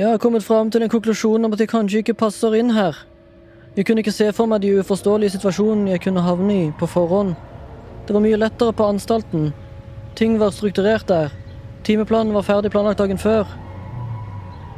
[0.00, 2.96] Jeg har kommet fram til en konklusjon om at jeg kanskje ikke passer inn her.
[3.76, 7.34] Jeg kunne ikke se for meg de uforståelige situasjonene jeg kunne havne i på forhånd.
[8.06, 9.50] Det var mye lettere på anstalten.
[10.16, 11.36] Ting var strukturert der.
[11.84, 13.44] Timeplanen var ferdig planlagt dagen før.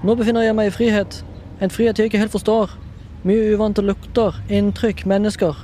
[0.02, 1.22] Nå befinner jeg meg i frihet.
[1.62, 2.74] En frihet jeg ikke helt forstår.
[3.22, 5.54] Mye uvante lukter, inntrykk, mennesker.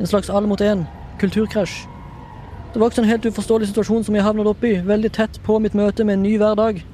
[0.00, 0.88] En slags alle mot én.
[1.20, 1.84] Kulturkrasj.
[2.72, 5.76] Det var også en helt uforståelig situasjon som jeg havnet oppi, veldig tett på mitt
[5.76, 6.86] møte med en ny hver dag.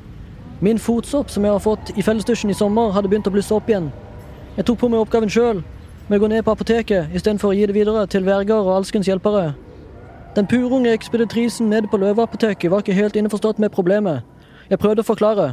[0.62, 3.66] Min fotsopp som jeg har fått i fellesdusjen i sommer, hadde begynt å blusse opp
[3.66, 3.88] igjen.
[4.54, 5.64] Jeg tok på meg oppgaven sjøl,
[6.06, 9.10] med å gå ned på apoteket istedenfor å gi det videre til verger og alskens
[9.10, 9.56] hjelpere.
[10.36, 14.22] Den purunge ekspeditrisen nede på Løveapoteket var ikke helt innforstått med problemet.
[14.70, 15.48] Jeg prøvde å forklare.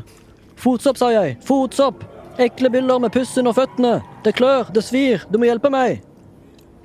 [0.61, 1.39] Fotsopp, sa jeg.
[1.47, 2.05] Fotsopp!
[2.39, 3.97] Ekle bilder med puss under føttene.
[4.23, 6.03] Det klør, det svir, du må hjelpe meg.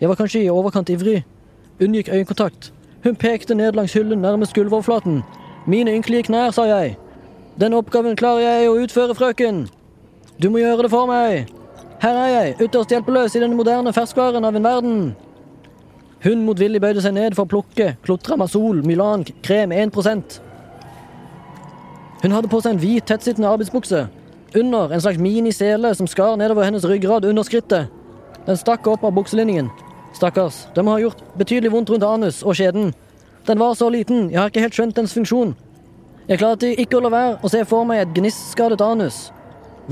[0.01, 1.21] Jeg var kanskje i overkant ivrig.
[1.77, 2.73] Unngikk øyekontakt.
[3.05, 5.21] Hun pekte ned langs hyllen nærmest gulvoverflaten.
[5.69, 6.97] Mine ynkelige knær, sa jeg.
[7.61, 9.69] Den oppgaven klarer jeg å utføre, frøken.
[10.43, 11.53] Du må gjøre det for meg.
[12.03, 14.99] Her er jeg, ytterst hjelpeløs i den moderne ferskvaren av en verden.
[16.25, 20.39] Hun motvillig bøyde seg ned for å plukke Clotramazol Milan krem 1%
[22.23, 24.07] Hun hadde på seg en hvit, tettsittende arbeidsbukse.
[24.57, 27.93] Under en slags minisele som skar nedover hennes ryggrad under skrittet.
[28.47, 29.69] Den stakk opp av bukselinningen.
[30.17, 32.95] Stakkars, det må ha gjort betydelig vondt rundt anus og skjeden.
[33.47, 35.55] Den var så liten, jeg har ikke helt skjønt dens funksjon.
[36.25, 39.27] Jeg klarte ikke å la være å se for meg et gnistskadet anus.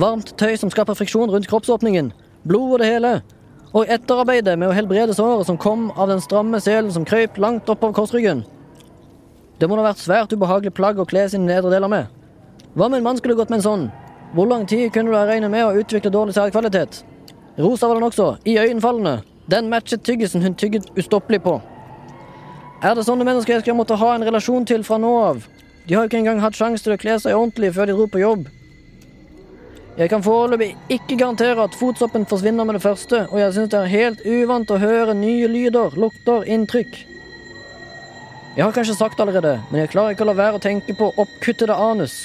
[0.00, 2.08] Varmt tøy som skaper friksjon rundt kroppsåpningen.
[2.48, 3.10] Blod og det hele.
[3.76, 7.68] Og etterarbeidet med å helbrede såret som kom av den stramme selen som krøp langt
[7.68, 8.40] oppover korsryggen.
[9.60, 12.08] Det må ha vært svært ubehagelig plagg å kle sine nedre deler med.
[12.72, 13.86] Hva med en mann skulle gått med en sånn?
[14.32, 17.02] Hvor lang tid kunne du ha regnet med å utvikle dårlig særkvalitet?
[17.60, 19.18] Rosa var den også, iøynefallende.
[19.52, 21.58] Den matchet tyggisen hun tygget ustoppelig på.
[22.80, 25.44] Er det sånne mennesker jeg skal måtte ha en relasjon til fra nå av?
[25.88, 28.22] De har ikke engang hatt sjanse til å kle seg ordentlig før de dro på
[28.22, 28.50] jobb.
[29.98, 33.80] Jeg kan foreløpig ikke garantere at fotsoppen forsvinner med det første, og jeg synes det
[33.80, 36.94] er helt uvant å høre nye lyder, lukter, inntrykk.
[38.56, 40.96] Jeg har kanskje sagt det allerede, men jeg klarer ikke å la være å tenke
[40.96, 42.16] på oppkuttede anus.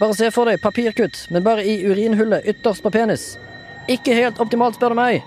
[0.00, 3.36] Bare se for deg papirkutt, men bare i urinhullet ytterst på penis.
[3.88, 5.22] Ikke helt optimalt, spør du meg.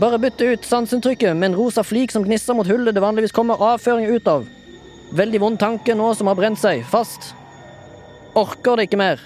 [0.00, 3.62] Bare bytte ut sanseinntrykket med en rosa flik som gnisser mot hullet det vanligvis kommer
[3.62, 4.46] avføring ut av.
[5.14, 7.32] Veldig vond tanke nå som har brent seg fast.
[8.36, 9.22] Orker det ikke mer.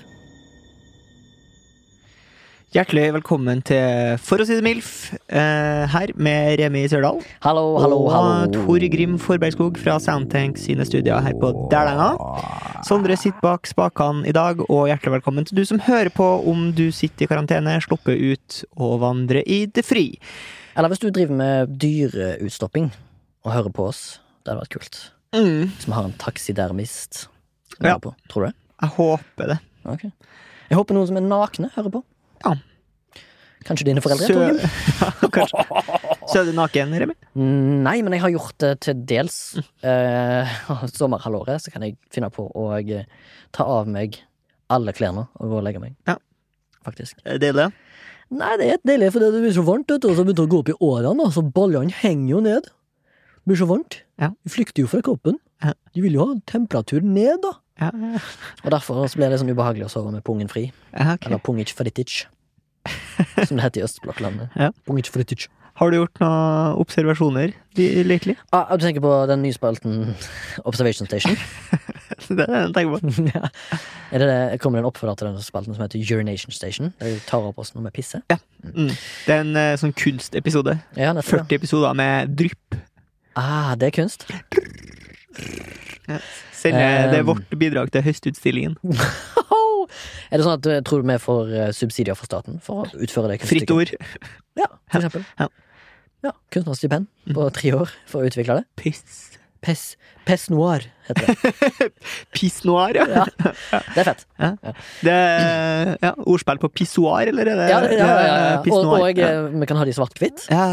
[2.71, 4.91] Hjertelig velkommen til For å si det MILF,
[5.27, 7.19] eh, her med Remi Sørdal.
[7.43, 8.53] Hallo, hallo, og hallo.
[8.55, 12.12] Tor Grim Forbergskog fra Soundtank sine studier her på Dælenga.
[12.87, 16.71] Sondre sitter bak spakene i dag, og hjertelig velkommen til du som hører på om
[16.71, 20.21] du sitter i karantene, slipper ut og vandrer i det fri.
[20.77, 22.93] Eller hvis du driver med dyreutstopping
[23.43, 24.21] og hører på oss.
[24.45, 25.19] Det hadde vært kult.
[25.35, 27.29] Mm, Som har en taksidermist
[27.81, 27.95] Ja.
[27.95, 28.15] høre På.
[28.29, 28.57] Tror du det?
[28.81, 29.59] jeg håper det.
[29.85, 30.11] Okay.
[30.71, 32.01] Jeg håper noen som er nakne, hører på.
[32.45, 32.55] Ja.
[33.65, 34.27] Kanskje dine foreldre?
[34.27, 34.37] Sø
[36.35, 37.15] Ja, du naken, Remi?
[37.37, 39.37] Nei, men jeg har gjort det til dels.
[39.85, 40.49] Eh,
[40.99, 43.05] sommerhalvåret så kan jeg finne på å eh,
[43.53, 44.17] ta av meg
[44.71, 45.95] alle klærne og gå og legge meg.
[46.09, 46.17] Ja.
[46.87, 47.19] Faktisk.
[47.29, 47.69] Er Deilig?
[48.31, 50.49] Nei, det er deilig, for det blir så varmt, vet du, og så begynte det
[50.49, 52.69] å gå opp i årene, og så ballene henger jo ned.
[53.41, 54.03] Det blir så varmt.
[54.21, 54.31] Ja.
[54.45, 55.39] De flykter jo fra kroppen.
[55.65, 55.73] Ja.
[55.95, 57.55] De vil jo ha temperatur ned, da.
[57.81, 57.89] Ja,
[58.65, 60.67] Og derfor så blir det sånn ubehagelig å sove med pungen fri.
[60.93, 61.25] ja, ok.
[61.27, 62.27] Eller pungic fritic,
[63.47, 64.53] som det heter i østblokklandet.
[64.56, 64.69] Ja.
[64.84, 65.49] Pungic fritic.
[65.81, 67.55] Har du gjort noen observasjoner
[68.05, 68.34] lately?
[68.53, 70.15] Ah, du tenker på den nye spalten
[70.69, 71.39] Observation Station?
[72.29, 73.23] Det er det jeg tenker på.
[73.38, 73.49] ja.
[74.12, 76.93] det det, kommer det en oppfølger til den spalten som heter Urination Station?
[77.00, 78.20] Der vi tar opp oss når vi pisser?
[78.61, 78.91] Mm.
[78.91, 80.75] Det er en eh, sånn kunstepisode.
[80.99, 82.76] Ja, 40 episoder med drypp.
[83.38, 84.27] Ah, det er kunst.
[86.56, 88.77] Selge, eh, det er vårt bidrag til høstutstillingen.
[90.31, 93.31] er det sånn at Tror du vi får eh, subsidier fra staten for å utføre
[93.32, 93.97] det Fritt kunststykket?
[94.00, 94.31] ord.
[94.59, 95.27] Ja, for eksempel.
[95.38, 95.49] Ja.
[96.21, 98.67] Ja, Kunstnerstipend på tre år for å utvikle det.
[98.77, 99.38] Piss.
[99.61, 101.89] Pes, pess Noir heter det.
[102.37, 103.05] Piss noir, ja.
[103.11, 104.23] Ja, det er fett.
[105.05, 108.61] Det er ja, ordspill på pissoar, eller er det Ja, ja, ja, ja, ja.
[108.65, 109.05] piss Og, noir?
[109.11, 109.29] og ja.
[109.43, 110.47] eh, vi kan ha det i svart-hvitt.
[110.53, 110.65] Ja,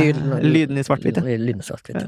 [0.00, 1.24] Lyden- lyden i svart-hvitt, ja.
[1.40, 2.02] Lyden i svart-hvitt.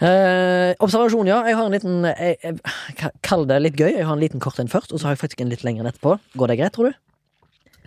[0.00, 1.42] Eh, observasjon, ja.
[1.50, 3.90] Jeg har en liten jeg, jeg, Kall det litt gøy.
[3.98, 5.84] Jeg har en liten kort en først, og så har jeg faktisk en litt lengre
[5.84, 6.14] enn etterpå.
[6.40, 6.98] Går det greit, tror du?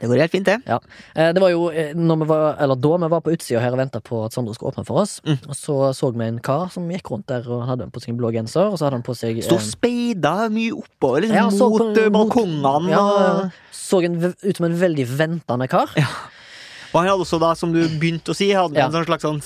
[0.04, 0.58] Det går helt fint, det.
[0.68, 0.82] Ja.
[1.16, 3.80] Eh, det var jo eh, vi var, eller da vi var på utsida her og
[3.80, 5.22] venta på at Sondre skulle åpne for oss.
[5.24, 5.38] Mm.
[5.48, 8.34] Og så så vi en kar som gikk rundt der og hadde på seg blå
[8.36, 11.70] genser, og så hadde han på seg Stå eh, speida mye oppover, liksom, Ja, så
[11.72, 12.92] mot balkongene.
[12.92, 15.88] ja, og, Så en, ut som en veldig ventende kar.
[15.96, 18.86] og han hadde også, da, som du begynte å si, hadde Ja.
[18.90, 19.40] en sånn slags sånn,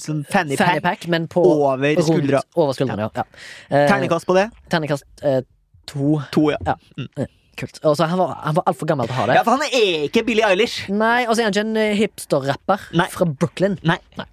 [0.00, 2.40] sånn fanny Fanny pack men på over rundt- skuldra.
[2.56, 3.10] Over skuldrene, ja.
[3.20, 3.24] ja.
[3.70, 4.48] Eh, Terningkast på det?
[4.72, 5.42] Terningkast eh,
[5.86, 6.18] to.
[6.32, 6.58] To, ja.
[6.66, 7.26] Ja.
[7.58, 7.80] Kult.
[7.82, 9.36] Altså, han var, han var altfor gammel til å ha det.
[9.40, 10.86] Ja, for han er ikke Billie Eilish.
[10.94, 13.08] Nei, og så er han ikke en hipster-rapper Nei.
[13.12, 13.78] fra Brooklyn.
[13.86, 13.98] Nei.
[14.20, 14.28] Nei.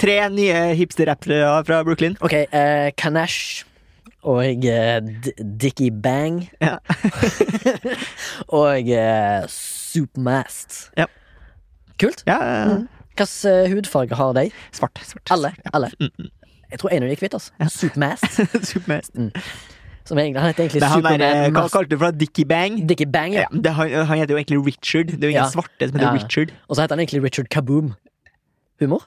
[0.00, 2.16] Tre nye hipster-rappere fra Brooklyn.
[2.24, 3.66] Ok, eh, Kanash
[4.22, 6.76] og eh, D Dickie Bang Ja.
[8.60, 10.90] og eh, Supermast.
[10.96, 11.06] Ja.
[11.98, 12.22] Kult.
[12.26, 12.76] Ja, ja, ja.
[13.16, 14.50] Hvilken eh, hudfarge har de?
[14.72, 15.00] Svart.
[15.04, 15.30] svart.
[15.30, 15.52] Alle.
[15.72, 15.90] alle
[16.70, 17.34] Jeg tror en av de er hvit.
[17.34, 17.52] Altså.
[17.68, 18.40] Supermast.
[18.72, 19.16] Supermest.
[20.10, 22.16] Som egentlig, han heter egentlig er han eh, hva kalte du for?
[22.18, 22.80] Dickie Bang?
[22.90, 23.44] Dickie Bang, ja.
[23.46, 25.12] Ja, det, han, han heter jo egentlig Richard.
[25.14, 25.50] Det er jo ingen Ja.
[25.52, 26.14] svarte som heter Ja.
[26.18, 26.54] Richard.
[26.66, 27.92] Og så heter han egentlig Richard Kaboom.
[28.82, 29.06] Humor?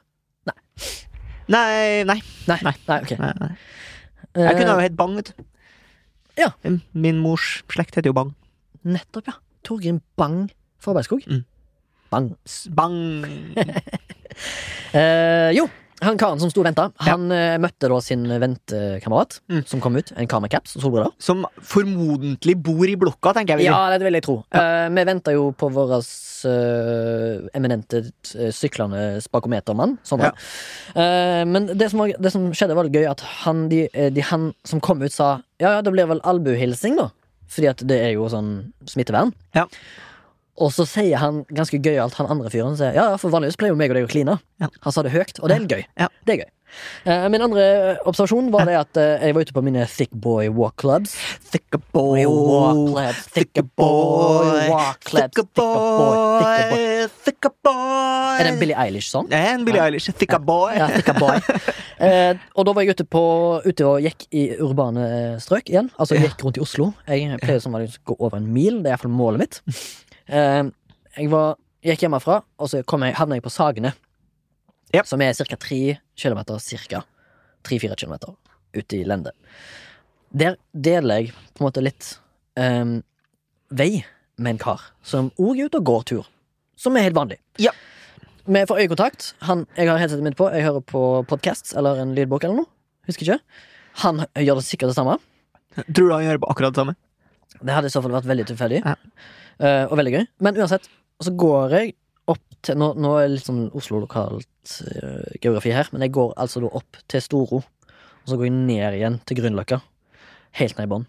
[1.51, 2.19] Nei, nei.
[2.47, 2.59] Nei.
[2.63, 2.73] Nei.
[2.87, 3.11] Nei, ok.
[3.19, 3.49] nei, nei.
[4.33, 5.43] Jeg kunne Eh, jo hett Bang, vet du.
[6.39, 6.49] Ja.
[6.95, 8.31] Min mors slekt heter jo Bang.
[8.87, 9.35] Nettopp, ja.
[9.67, 10.47] Torgrim Bang
[10.79, 11.27] Forbergskog.
[11.27, 11.43] Mm.
[12.11, 12.31] Bang.
[12.79, 12.97] Bang!
[14.95, 15.67] uh, jo,
[16.01, 19.65] han karen som sto og venta, han eh, møtte da sin ventekamerat, Mm.
[19.67, 20.11] som kom ut.
[20.17, 21.11] En kar med caps og solbriller.
[21.19, 23.57] Som formodentlig bor i blokka, tenker jeg.
[23.57, 23.65] vil.
[23.71, 24.43] Ja, det vil jeg tro.
[24.51, 25.99] Eh, vi venta jo på vår
[26.45, 28.01] uh, eminente
[28.35, 29.97] uh, syklende spakometermann.
[30.03, 30.31] Sånn, Ja.
[30.95, 34.09] uh, men det som, var, det som skjedde, var litt gøy, at han, de, eh,
[34.13, 37.09] de, han som kom ut, sa ja, ja, det blir vel albuehilsing, da.
[37.47, 39.31] Fordi at det er jo sånn smittevern.
[39.55, 39.67] Ja.
[40.61, 43.73] Og så sier han ganske gøyalt, han andre fyren, sier, ja, ja, for vanligvis pleier
[43.73, 44.35] jo meg og deg å kline.
[44.61, 44.69] Ja.
[44.85, 45.87] Han sa det høyt, og det er gøy.
[45.97, 46.11] Ja.
[46.27, 46.51] Det er gøy.
[47.05, 47.63] Uh, min andre
[48.09, 51.13] observasjon var det at uh, jeg var ute på mine thick boy walk clubs.
[51.51, 58.39] Thick boy, Walk clubs, Thick boy, walk clubs, thicka boy, Thick boy.
[58.39, 59.29] Er det en Billie Eilish-sang?
[59.29, 60.09] Det er en Billie Eilish.
[60.17, 60.73] Thick boy.
[60.77, 61.37] Ja, thicka boy.
[62.01, 63.25] Uh, og da var jeg ute, på,
[63.65, 65.91] ute og gikk i urbane eh, strøk igjen.
[65.97, 66.89] Altså jeg gikk rundt i Oslo.
[67.07, 68.81] Jeg pleier som vanlig å gå over en mil.
[68.81, 69.61] Det er iallfall målet mitt.
[70.27, 70.63] Eh,
[71.17, 73.93] jeg var, gikk hjemmefra, og så kom jeg, havna jeg på Sagene.
[74.93, 75.03] Ja.
[75.09, 75.57] Som er ca.
[75.57, 77.03] tre kilometer, ca.
[77.63, 78.35] 3-4 kilometer
[78.75, 79.31] ute i Lende.
[80.33, 82.09] Der deler jeg på en måte litt
[82.59, 82.97] um,
[83.69, 84.03] vei
[84.35, 86.29] med en kar som òg er ute og går tur.
[86.75, 87.37] Som er helt vanlig.
[87.61, 87.71] Ja.
[88.43, 89.29] Vi får øyekontakt.
[89.47, 90.49] Han, jeg har headsetet mitt på.
[90.51, 92.69] Jeg hører på podkast eller en lydbok eller noe.
[93.07, 93.61] Husker ikke.
[94.03, 95.15] Han gjør det sikkert det samme.
[95.93, 96.97] Tror du han gjør på akkurat det samme?
[97.61, 98.79] Det hadde i så fall vært veldig tilfeldig.
[98.85, 98.95] Ja.
[99.59, 100.23] Eh, og veldig gøy.
[100.45, 100.87] Men uansett,
[101.23, 101.93] så går jeg
[102.31, 106.13] opp til Nå, nå er det litt sånn Oslo lokalt eh, geografi her, men jeg
[106.15, 107.59] går altså da opp til Storo.
[108.23, 109.81] Og så går jeg ned igjen til Grünerløkka.
[110.59, 111.05] Helt ned i bånn.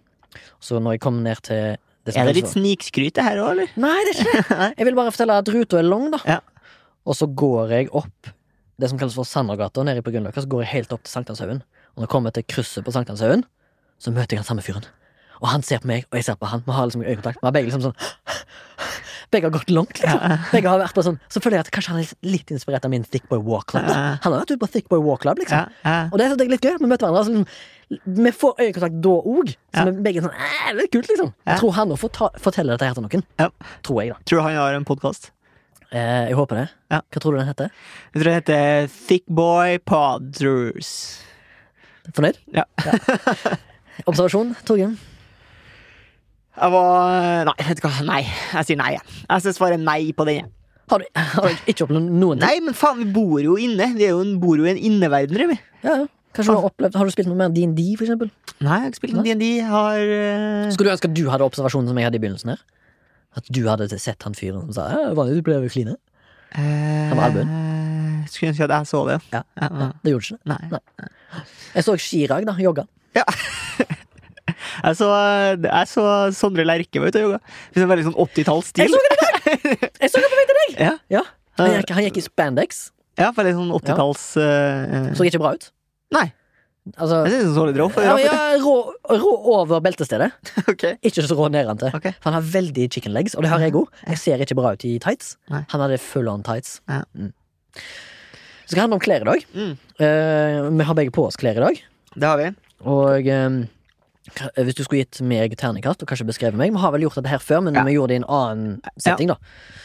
[0.59, 3.25] Så når jeg kommer ned til det som Er det kalles litt for- snikskryt det
[3.25, 3.71] her òg, eller?
[3.81, 4.73] Nei, det er ikke det.
[4.81, 6.19] Jeg vil bare fortelle at ruta er lang, da.
[6.29, 6.41] Ja.
[7.07, 8.33] Og så går jeg opp
[8.81, 10.43] det som kalles for Sandergata, nede på Grünerløkka.
[10.43, 11.63] Så går jeg helt opp til Sankthanshaugen.
[11.95, 13.45] Og når jeg kommer til krysset på Sankthanshaugen,
[14.03, 14.85] så møter jeg den samme fyren.
[15.43, 16.63] Og han ser på meg, og jeg ser på han.
[16.67, 17.41] Vi har liksom øyekontakt.
[17.43, 17.99] Vi har begge liksom sånn
[19.33, 20.35] Begge har gått langt, liksom.
[20.53, 22.93] Begge har vært på sånn Så føler jeg at kanskje han er litt inspirert av
[22.93, 23.87] min Thick Boy Walk Club.
[23.89, 25.65] Han har vært ute på Thick Boy Walk Club, liksom.
[25.65, 26.09] Ja, ja.
[26.13, 26.77] Og det er litt gøy.
[26.79, 27.23] Vi møter hverandre.
[27.25, 27.33] Altså,
[27.91, 29.55] liksom, vi får øyekontakt da òg.
[29.55, 29.85] Så Ja.
[29.91, 31.33] vi begge er sånn Det er kult, liksom.
[31.47, 31.99] Jeg tror han òg
[32.45, 33.25] fortelle dette her til noen.
[33.41, 33.49] Ja.
[33.83, 34.19] Tror jeg, da.
[34.25, 35.31] Tror du han har en podkast?
[35.91, 36.69] Eh, jeg håper det.
[36.91, 37.01] Ja.
[37.11, 37.71] Hva tror du den heter?
[38.15, 40.93] Jeg tror den heter Thick Boy Podrers.
[42.15, 42.39] Fornøyd?
[42.55, 42.65] Ja.
[44.11, 44.99] Observasjon, Torgrim?
[46.55, 47.95] Jeg var Nei, vet du hva.
[48.07, 48.21] Nei.
[48.53, 48.93] Jeg sier nei.
[48.95, 49.15] jeg.
[49.27, 50.51] Skal svare nei på den.
[50.91, 52.45] Har du, har du ikke opplevd noen ting?
[52.45, 53.89] Nei, men faen, vi bor jo inne.
[53.97, 55.59] Vi jo en, bor jo i en inneverden, vi.
[55.87, 56.07] Ja, ja.
[56.35, 58.31] Kanskje du har opplevd Har du spilt noe mer DND, for eksempel?
[58.59, 59.45] Nei, jeg har ikke spilt noe DND.
[59.71, 60.73] Har uh...
[60.75, 62.65] Skulle du ønske at du hadde observasjonen som jeg hadde i begynnelsen her?
[63.39, 65.97] At du hadde sett han fyren som sa ja, du pleier å kline?
[66.55, 67.51] Han var albuen.
[68.31, 69.19] Skulle ønske at jeg så det.
[69.35, 69.43] Ja.
[69.59, 69.91] Ja, ja.
[70.03, 70.71] Det gjorde ikke det.
[70.71, 71.45] Nei.
[71.75, 72.59] Jeg så Chirag, da.
[72.63, 72.87] Jogga.
[74.85, 75.09] Jeg så,
[75.65, 76.05] jeg så
[76.37, 77.41] Sondre Lerche var ute og jogga.
[77.95, 78.95] Veldig sånn 80-tallsstil.
[80.05, 80.79] Jeg så det på vei til deg!
[80.81, 81.25] Ja, Ja.
[81.61, 82.79] Han gikk, han gikk i spandex.
[83.21, 85.69] ja, veldig sånn 80-talls eh, Så ikke bra ut.
[86.17, 86.25] Nei,
[87.01, 88.25] Altså jeg synes han så litt rå ja, ut.
[88.25, 88.73] ja, rå,
[89.23, 90.27] rå over beltestedet.
[90.73, 90.97] Okay.
[91.07, 91.95] Ikke så rå nedentil.
[91.97, 92.13] Okay.
[92.19, 93.87] For han har veldig chicken legs, og det har jeg òg.
[94.11, 95.31] Jeg ser ikke bra ut i tights.
[95.53, 95.63] Nei.
[95.73, 96.75] Han hadde full on tights.
[96.91, 96.99] Ja.
[97.17, 97.31] Mm.
[97.79, 99.47] Så skal det handle om klær i dag.
[99.55, 99.73] Mm.
[100.01, 101.81] Uh, vi har begge på oss klær i dag.
[102.17, 102.51] Det har vi.
[102.85, 103.67] Og hva-
[104.57, 107.29] hvis du skulle gitt meg ternekart og kanskje beskrevet meg Vi har vel gjort dette
[107.29, 107.83] her før, men Ja.
[107.85, 109.37] vi gjorde det i en annen setting, da.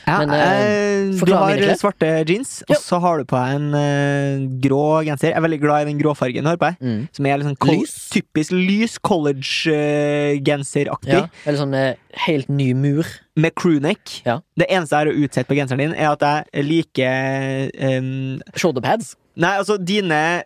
[0.07, 3.73] Ja, Men, eh, eh, du har svarte jeans, og så har du på deg en
[3.75, 5.27] eh, grå genser.
[5.29, 6.77] Jeg er veldig glad i den gråfargen du har på deg.
[6.79, 7.07] Mm.
[7.11, 8.09] Som er sånn Lys.
[8.09, 11.13] typisk lys college-genseraktig.
[11.13, 11.93] Ja, eller sånn eh,
[12.25, 13.05] helt ny mur.
[13.39, 14.21] Med crewneck.
[14.23, 16.21] Det eneste jeg har å utsette på genseren din, er at
[16.53, 17.69] jeg liker
[17.99, 19.15] um, Shoulderpads.
[19.39, 20.43] Nei, altså, dine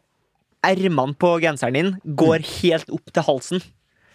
[0.63, 3.63] ermene på genseren din går helt opp til halsen.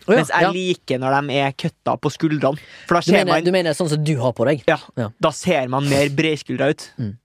[0.08, 0.50] Å, ja, Mens jeg ja.
[0.54, 2.56] liker når de er kutta på skuldrene.
[2.88, 4.62] For da Du mener, man du mener sånn som du har på deg?
[4.68, 5.10] Ja, Ja.
[5.20, 6.86] da ser man mer bredskuldra ut.
[6.98, 7.16] Mm.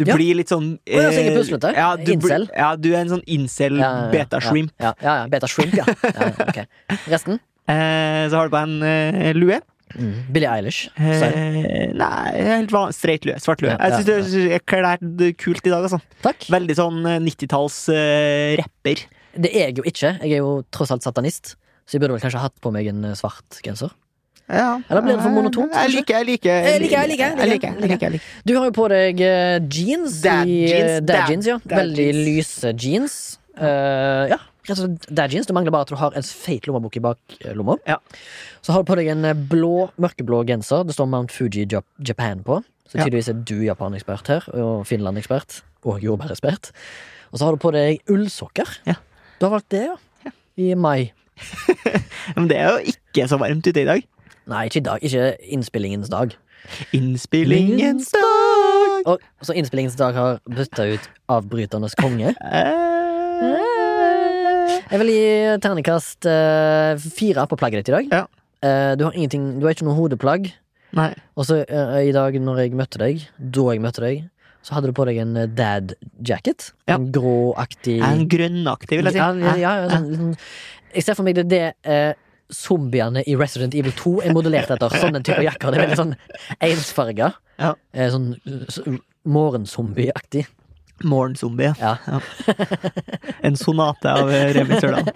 [0.00, 1.74] Du blir litt sånn eh, puslete.
[1.76, 2.46] Ja, du, blir- Incel.
[2.56, 4.70] Ja, du er en sånn incel Ja, ja, ja, beta-shrimp.
[4.80, 5.84] Ja, ja, ja, beta shrimp, ja.
[5.84, 6.62] ja ok.
[7.10, 7.40] Resten?
[7.70, 9.60] Eh, så har du på en eh, lue.
[9.94, 10.14] Mm.
[10.34, 10.88] Billie Eilish.
[10.98, 13.36] Eh, nei, helt van straight lue.
[13.38, 13.70] Svart lue.
[13.70, 16.00] Ja, jeg syns du er kledd kult i dag, altså.
[16.24, 16.48] Takk.
[16.50, 19.04] Veldig sånn eh, 90-talls eh, rapper.
[19.38, 20.12] Det er jeg jo ikke.
[20.24, 21.54] Jeg er jo tross alt satanist.
[21.86, 23.90] Så jeg burde vel kanskje hatt på meg en eh, svart genser.
[24.50, 24.80] Ja.
[24.90, 27.74] Eller blir det for monotont, Jeg liker, jeg liker Jeg liker, jeg liker, jeg liker,
[27.78, 28.30] liker, jeg liker.
[28.48, 30.16] Du har jo på deg eh, jeans.
[30.24, 31.58] Dad jeans, eh, dad, dad- jeans, ja.
[31.70, 32.24] Veldig jeans.
[32.26, 33.18] lyse jeans.
[33.60, 35.46] Uh, ja, rett og slett jeans.
[35.46, 37.76] Det mangler bare at du har en feit lommebok i baklomma.
[37.86, 37.98] Ja.
[38.64, 40.82] Så har du på deg en blå, mørkeblå genser.
[40.88, 42.58] Det står Mount Fuji Japan på.
[42.90, 45.60] Så tydeligvis er du Japan-ekspert her, og Finland-ekspert.
[45.86, 46.72] Og jordbærekspert.
[47.30, 48.66] Og så har du på deg ullsokker.
[48.88, 48.98] Ja.
[49.38, 50.32] Du har valgt det, ja?
[50.58, 51.12] I mai.
[52.36, 54.06] Men det er jo ikke så varmt ute i dag.
[54.50, 55.04] Nei, ikke i dag.
[55.06, 56.34] Ikke innspillingens dag.
[56.96, 59.06] Innspillingens dag.
[59.08, 62.34] Og så innspillingens dag har bytta ut Avbryternes konge.
[63.40, 65.28] Eh, Jeg vil gi
[65.64, 68.10] ternekast uh, fire på plagget ditt i dag.
[68.12, 68.24] Ja.
[68.60, 70.50] Uh, du har ingenting Du har ikke noe hodeplagg.
[70.98, 71.08] Nei.
[71.40, 74.26] Og så uh, i dag, når jeg møtte deg, da jeg møtte deg,
[74.60, 75.94] så hadde du på deg en eh, dad
[76.26, 76.70] jacket.
[76.84, 76.98] Ja.
[76.98, 79.22] En gråaktig En grønnaktig, vil jeg si.
[79.22, 80.34] Ja, ja, ja, sånn,
[80.94, 82.12] jeg ser for meg det, er det eh,
[82.50, 84.96] zombiene i Resident Evil 2 er modellert etter.
[85.02, 85.70] Sånne typer jakker.
[85.72, 86.16] Det er veldig sånn
[86.70, 87.32] ensfarga.
[87.60, 87.74] Ja.
[87.94, 88.32] Eh, sånn
[88.72, 88.96] så,
[89.30, 90.46] morgenzombieaktig.
[91.06, 91.72] Morgenzombie.
[91.80, 91.96] Ja.
[93.46, 95.06] En sonate av eh, Remi Sørdal.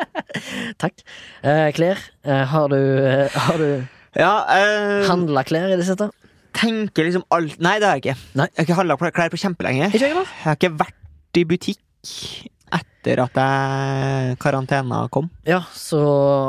[0.82, 1.02] Takk.
[1.44, 2.00] Eh, klær.
[2.24, 3.68] Eh, har du, eh, har du
[4.16, 6.08] Ja, eh, handla klær i det siste?
[6.56, 8.16] tenker liksom alt Nei, det har jeg ikke.
[8.40, 8.46] Nei.
[8.50, 9.90] Jeg har ikke handla klær på kjempelenge.
[9.94, 11.78] Jeg har ikke vært i butikk
[12.72, 15.30] etter at jeg karantena kom.
[15.48, 16.00] Ja, så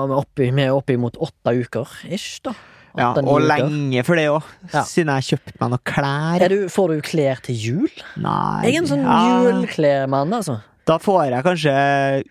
[0.08, 2.54] vi er oppi, vi er oppe mot åtte uker ish, da.
[2.98, 3.46] Ja, og uker.
[3.48, 4.82] lenge for det òg, Ja.
[4.84, 6.50] siden jeg kjøpte meg noen klær.
[6.51, 7.90] Du, får du klær til jul?
[8.20, 10.58] Nei Jeg er en sånn ja, juleklærmann, altså.
[10.86, 11.75] Da får jeg kanskje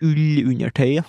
[0.05, 0.93] ullundertøy.
[0.99, 1.03] Ja.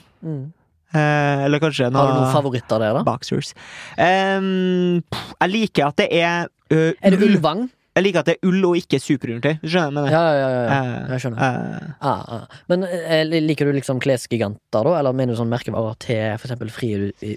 [0.95, 3.03] Eh, eller kanskje Har du noen favoritter der, da?
[3.03, 3.53] boxers.
[3.97, 7.29] Pff, jeg liker at det er uh, Er det ull.
[7.37, 7.63] ullvang?
[7.93, 9.59] Jeg liker at det er ull og ikke superundertøy.
[9.69, 10.13] Skjønner jeg?
[10.15, 10.61] Ja, ja, ja.
[10.65, 10.77] ja.
[11.03, 11.41] Eh, Jeg skjønner.
[11.43, 12.47] Uh, Ah, ah.
[12.73, 14.95] Men eh, liker du liksom klesgiganter, da?
[14.99, 16.89] Eller mener du sånn merkevarer til for eksempel fri,
[17.21, 17.37] i-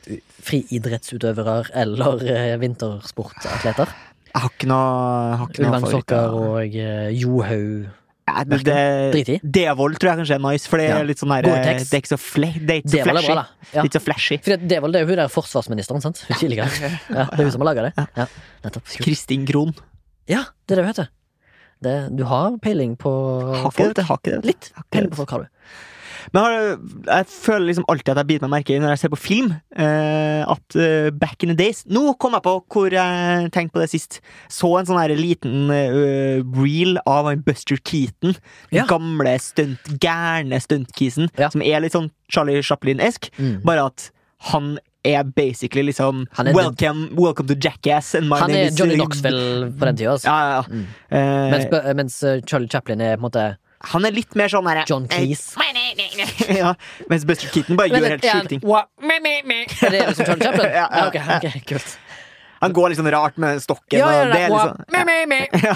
[1.76, 3.92] eller uh, vintersportatleter?
[4.36, 6.34] jeg har ikke noe, favoritter.
[6.40, 7.86] og uh, Johaug
[8.28, 8.64] Ja, det,
[9.28, 10.98] det, Devold tror jeg kanskje er nice, for det Ja.
[11.00, 11.52] er litt sånn der, Det
[11.94, 13.28] er ikke så, fle, det er ikke så flashy.
[13.36, 13.44] bra,
[13.76, 13.84] Ja.
[13.84, 14.38] ikke så flashy.
[14.44, 16.24] For Devold det er jo hun der forsvarsministeren, sant?
[16.28, 16.72] Hun tidligere.
[17.12, 18.28] Ja, det er hun som har laga det.
[19.04, 19.76] Kristin Krohn.
[20.32, 21.12] Ja, det er det hun heter.
[21.86, 23.12] Det, du har peiling på
[23.62, 23.96] Har folk.
[23.98, 24.46] det, har ikke det.
[24.48, 25.52] Litt Har peiling på folk har du.
[26.34, 26.54] Men har,
[27.20, 29.52] jeg føler liksom alltid at jeg biter meg merke i når jeg ser på film,
[29.78, 33.84] eh, at eh, back in the days Nå kom jeg på hvor jeg tenkte på
[33.84, 34.18] det sist.
[34.50, 38.34] Så en sånn her liten eh, reel av Buster Keaton.
[38.74, 38.88] Ja.
[38.90, 41.52] Gamle stunt, gærne stuntkisen, Ja.
[41.54, 43.30] som er litt sånn Charlie Chaplin-esk.
[43.38, 43.60] Mm.
[43.68, 44.10] Bare at
[44.50, 48.14] han er basically liksom er- welcome, welcome to Jackass.
[48.16, 50.12] And my Han name er Johnny uh, Knoxville på den tida.
[50.16, 50.28] Altså.
[50.28, 50.64] Ja, ja, ja.
[50.70, 50.88] Mm.
[51.10, 53.46] Eh, Mens, mens eh, Charlie Chaplin er på en måte
[53.86, 55.60] han er litt mer sånn herre John Cleese.
[56.58, 56.72] ja,
[57.12, 58.62] mens Buster Keaton bare gjør helt sjuke ting.
[58.66, 60.72] Wha- Er det liksom Charlie Chaplin?
[60.80, 61.92] Ja, ja, ok, ok, kult.
[62.66, 64.00] Han går sånn rart med stokken.
[64.02, 65.40] Ja, ja, ja, det liksom, me, me, me.
[65.68, 65.76] ja.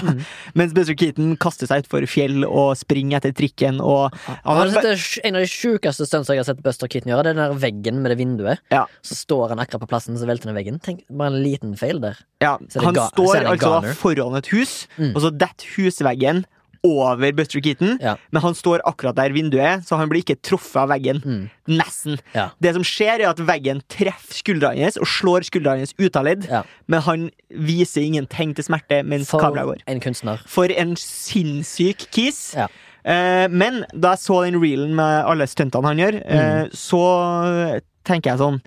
[0.58, 3.80] Mens Buster Keaton kaster seg utfor fjell og springer etter trikken.
[3.80, 7.12] Og han Har sett det En av de sjukeste stunts jeg har sett Buster Keaton
[7.12, 8.62] gjøre, det er den der veggen med det vinduet.
[8.74, 8.84] Ja.
[9.06, 10.80] Så står han akkurat på plassen, så velter den veggen.
[10.82, 12.18] Tenk, Bare en liten feil der.
[12.42, 15.14] ja, Så er det han står altså foran et hus, Mm.
[15.14, 16.44] og så detter husveggen
[16.82, 17.98] over Buster Keaton.
[18.00, 18.14] Ja.
[18.32, 21.20] Men han står akkurat der vinduet er, så han blir ikke truffet av veggen.
[21.24, 21.42] Mm.
[21.76, 22.18] Nesten.
[22.34, 22.48] Ja.
[22.60, 26.24] Det som skjer, er at veggen treffer skuldrene hans og slår skuldrene hans ut av
[26.24, 26.62] ledd, Ja.
[26.88, 29.82] men han viser ingen tegn til smerte mens For kameraet går.
[29.86, 30.40] en kunstner.
[30.46, 32.54] For en sinnssyk kis.
[32.56, 36.70] Eh, men da jeg så den reelen med alle stuntene han gjør, eh, Mm.
[36.72, 38.60] så tenker jeg sånn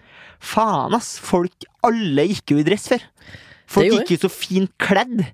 [0.43, 1.17] Faen, ass!
[1.19, 1.51] Folk
[1.83, 3.01] Alle gikk jo i dress før.
[3.65, 5.25] Folk gikk jo så fint kledd.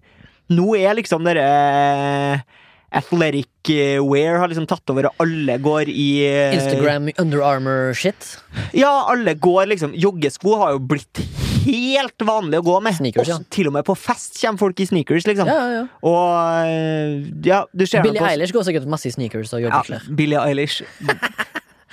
[0.51, 2.43] Nå er liksom dere
[2.91, 8.31] athletic eh, wear har liksom tatt over, og alle går i eh, Instagram Under Armour-shit.
[8.77, 11.21] Ja, alle går liksom Joggesko har jo blitt
[11.65, 12.95] helt vanlig å gå med.
[12.97, 13.37] Sneakers, ja.
[13.53, 15.49] Til og med på fest kommer folk i sneakers, liksom.
[15.49, 15.85] Ja, ja, ja.
[16.09, 20.09] Og eh, ja, du ser Billie Eilish går sikkert masse i sneakers og Ja, joggeklær.
[20.17, 20.81] Billie Eilish.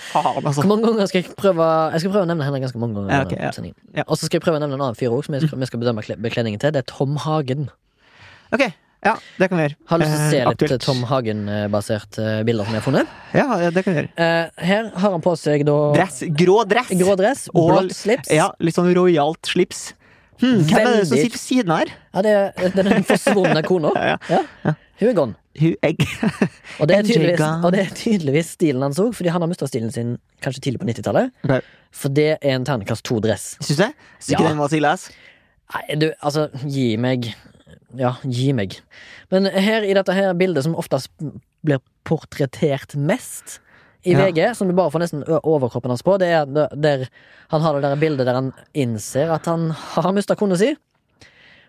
[0.07, 0.61] Faen, altså.
[0.61, 3.13] Hvor mange ganger skal jeg prøve Jeg skal prøve å nevne henne ganske mange ganger.
[3.17, 4.03] Ja, okay, ja.
[4.03, 4.05] Ja.
[4.07, 6.05] Og så skal jeg prøve å nevne en annen fyr òg, som vi skal bedømme
[6.25, 6.75] bekledningen til.
[6.77, 7.71] Det er Tom Hagen.
[8.55, 8.69] Ok,
[9.07, 9.77] ja, det kan vi gjøre.
[9.93, 10.85] Har lyst til å se Eh, litt aktuelt.
[10.85, 13.15] Tom Hagen-basert bilder som jeg har funnet.
[13.37, 14.11] Ja, det kan vi gjøre.
[14.19, 16.23] Eh, her har han på seg da Dress.
[16.43, 16.91] Grå dress.
[16.91, 18.31] grå dress, Og- blått slips.
[18.35, 19.93] Ja, litt sånn rojalt slips.
[20.41, 21.93] Hmm, hvem er det som sitter ved siden her?
[22.13, 23.93] Ja, det er, den forsvunne kona.
[24.13, 24.75] Ja, Ja.
[25.01, 25.35] Hun er gone.
[26.81, 29.91] Og det er og det er tydeligvis stilen hans òg, fordi han har mista stilen
[29.93, 31.31] sin kanskje tidlig på 90-tallet.
[31.45, 31.61] Okay.
[31.97, 33.57] For det er en terningkast to-dress.
[33.65, 33.89] Syns det?
[34.21, 34.49] Syns ikke Ja.
[34.51, 34.93] den var så ille?
[35.75, 37.31] Nei, du, altså, gi meg
[37.99, 38.79] Ja, gi meg.
[39.33, 41.11] Men her i dette her bildet som oftest
[41.67, 43.61] blir portrettert mest
[44.07, 44.21] i Ja.
[44.27, 47.09] VG, som du bare får nesten overkroppen hans på, det er der,
[47.51, 50.77] han har det der bildet der han innser at han har mista kona si.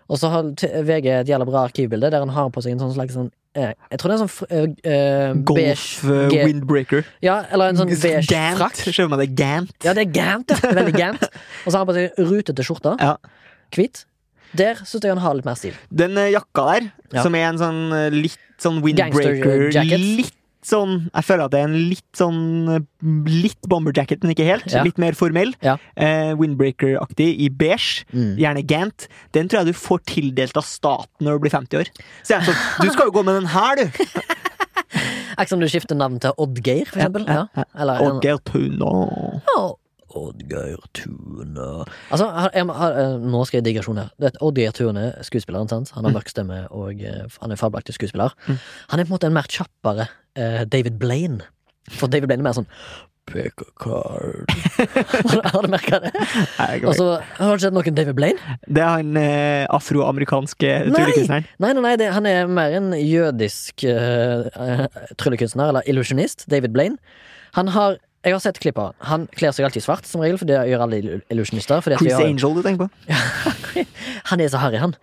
[0.08, 0.46] Og så har
[0.86, 3.26] VG et jævla bra arkivbilde der han har på seg en sånn slags sånn
[3.58, 7.04] Jeg tror det er en sånn eh, Golf beige eh, windbreaker.
[7.24, 8.56] Ja, eller en sånn beige Gant.
[8.60, 8.78] frakk.
[8.86, 9.26] Skjønner man det?
[9.36, 9.74] Gant.
[9.84, 10.54] Ja, det er gant.
[10.54, 10.70] ja.
[10.78, 11.26] Veldig gant.
[11.64, 12.94] Og så har han på seg rutete skjorte.
[13.02, 13.16] Ja.
[13.74, 14.04] Hvit.
[14.56, 15.74] Der syns jeg han har litt mer stil.
[15.92, 17.22] Den eh, jakka der, Ja.
[17.22, 19.70] som er en sånn eh, litt sånn windbreaker.
[19.88, 20.34] Litt
[20.68, 22.40] sånn Jeg føler at det er en litt sånn
[22.74, 22.80] eh,
[23.30, 24.66] Litt bomberjacket, men ikke helt.
[24.72, 24.82] Ja.
[24.84, 25.54] Litt mer formell.
[25.64, 25.76] Ja.
[25.96, 28.04] Eh, Windbreaker-aktig i beige.
[28.12, 28.34] Mm.
[28.40, 29.06] Gjerne Gant.
[29.32, 31.92] Den tror jeg du får tildelt av staten når du blir 50 år.
[32.24, 33.86] Så jeg er sånn, Du skal jo gå med den her, du!
[35.38, 37.24] Ikke som du skifter navn til Oddgeir, for eksempel.
[37.28, 37.44] Ja,
[38.02, 38.90] Oddgeir Tuna.
[39.46, 39.60] Ja,
[40.16, 44.10] Oddgeir Tune Altså, har- jeg, har, eh, nå skal jeg digresjon her.
[44.18, 45.90] Du vet, Oddgeir Tune, skuespilleren, sant?
[45.94, 48.32] han har mørk stemme og eh, han er fabelaktig skuespiller.
[48.46, 48.58] Mm.
[48.90, 51.42] Han er på en måte en mer kjappere eh, David Blaine.
[51.90, 52.68] For David Blaine er mer sånn
[53.28, 54.48] Pick a card.
[55.52, 56.12] har du merka det?
[56.86, 58.56] Og så Har du sett noen David Blaine?
[58.64, 61.48] Det er han eh, afroamerikanske tryllekunstneren.
[61.60, 64.48] Nei, nei, nei, det, han er mer en jødisk uh,
[65.20, 66.46] tryllekunstner, eller illusjonist.
[66.48, 66.96] David Blaine.
[67.58, 68.94] Han har jeg har sett klipp av han.
[69.08, 70.98] Han kler seg alltid svart, som regel, for det gjør alle
[71.30, 71.78] illusionister.
[71.80, 71.98] illusjonister.
[72.02, 72.88] Chris har- Angel du tenker på?
[74.30, 74.94] Han er så harry, han.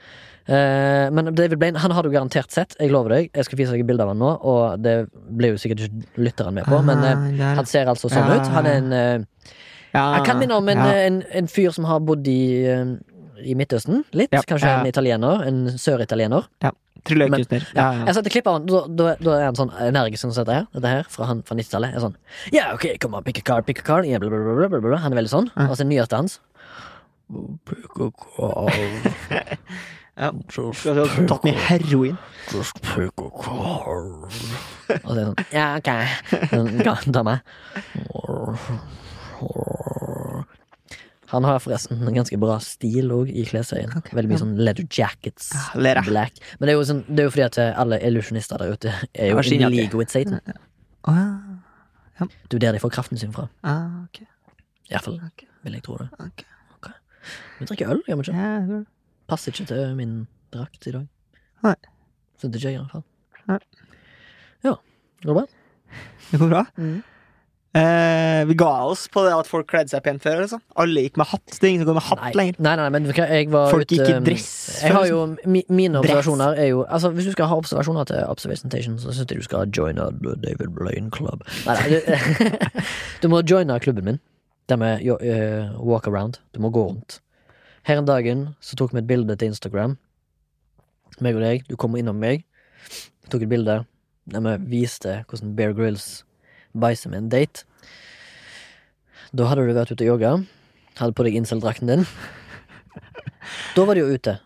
[0.46, 2.76] Uh, men David Blaine han har du garantert sett.
[2.80, 3.30] Jeg lover deg.
[3.34, 6.22] Jeg skal vise deg et bilde av han nå, og det blir jo sikkert ikke
[6.22, 6.82] lytteren med på.
[6.86, 8.36] Men uh, han ser altså sånn Ja.
[8.38, 8.52] ut.
[8.54, 9.50] Han er en uh,
[9.96, 12.84] Ja, Han kan minne om en, en, en fyr som har bodd i, eh,
[13.44, 14.04] i Midtøsten.
[14.16, 14.32] Litt.
[14.36, 14.80] Ja, Kanskje ja.
[14.82, 15.44] en italiener.
[15.48, 16.48] En søritaliener.
[17.06, 17.68] Tryllekunstner.
[17.76, 17.82] Ja.
[17.82, 18.06] Ja, ja.
[18.10, 20.66] Jeg setter klipp av han, da, da, da er han sånn energisk som dette her.
[20.74, 21.94] Dette her fra, han, fra 90-tallet.
[21.94, 22.16] er sånn
[22.56, 24.08] Ja, ok, kom an, pick a car, pick a car.
[24.08, 25.02] Yeah, bla, bla, bla, bla.
[25.04, 25.52] Han er veldig sånn.
[25.54, 25.68] Ja.
[25.70, 26.40] Og så nyheten hans
[27.66, 28.72] Pick a car.
[30.16, 30.30] Ja.
[30.32, 32.16] Tatt med heroin.
[32.54, 34.06] Just pick a car.
[34.24, 34.32] Og
[34.88, 35.90] så er det sånn Ja, ok.
[36.54, 37.36] Sånn, Dame.
[41.32, 43.94] Han har forresten en ganske bra stil òg i klesøyen.
[43.98, 44.44] Okay, Veldig mye ja.
[44.44, 45.52] sånn leather jackets.
[45.76, 46.02] Ja.
[46.06, 46.38] Black.
[46.60, 49.42] Men det er sånn, det er jo fordi at alle illusjonister der ute er jo
[49.42, 50.42] in league with Satan.
[51.06, 52.28] Oh, ja.
[52.28, 53.48] Er der de får kraften sin fra.
[53.66, 54.30] Ah, okay.
[54.92, 55.50] Iallfall okay.
[55.66, 56.10] vil jeg tro det.
[56.20, 56.46] ok.
[57.60, 58.38] Vi drikker øl, gjør vi ikke?
[58.38, 58.84] Ja,
[59.26, 60.16] Passer ikke til min
[60.54, 61.08] drakt i dag.
[61.66, 61.76] Nei.
[62.38, 63.60] Så det gjør jeg, i hvert fall.
[64.66, 64.76] Ja.
[65.24, 65.46] Går det bra?
[66.32, 66.64] det går bra.
[66.78, 67.00] Mm.
[67.76, 70.38] Eh, vi ga oss på det at folk kledde seg pent før.
[70.46, 70.62] Liksom.
[70.80, 71.44] Alle gikk med hatt.
[71.52, 72.32] Det er ingen som går med hatt Nei.
[72.40, 72.60] lenger.
[72.64, 74.46] Nei, nei, men jeg var Folk ut, gikk i dress
[74.80, 76.22] Jeg har jo mi, Mine Dress.
[76.22, 79.44] observasjoner er jo Altså, hvis du skal ha observasjoner til Observation så syns jeg du
[79.44, 81.44] skal joine David Blaine Club.
[81.68, 82.56] Nei, nei, du,
[83.22, 84.20] du må joine klubben min.
[84.70, 86.40] Der med eh, walk around.
[86.56, 87.20] Du må gå rundt.
[87.86, 89.98] Her en dagen så tok vi et bilde til Instagram.
[91.20, 91.68] Meg og deg.
[91.68, 92.48] Du kom innom meg.
[93.30, 93.84] Tok et bilde
[94.32, 96.24] der vi viste hvordan Bear Grills
[96.76, 97.66] bæsjer med en date.
[99.36, 100.34] Da hadde du vært ute og jogga.
[101.00, 102.06] Hadde på deg incel-drakten din.
[103.76, 104.38] Da var du jo ute.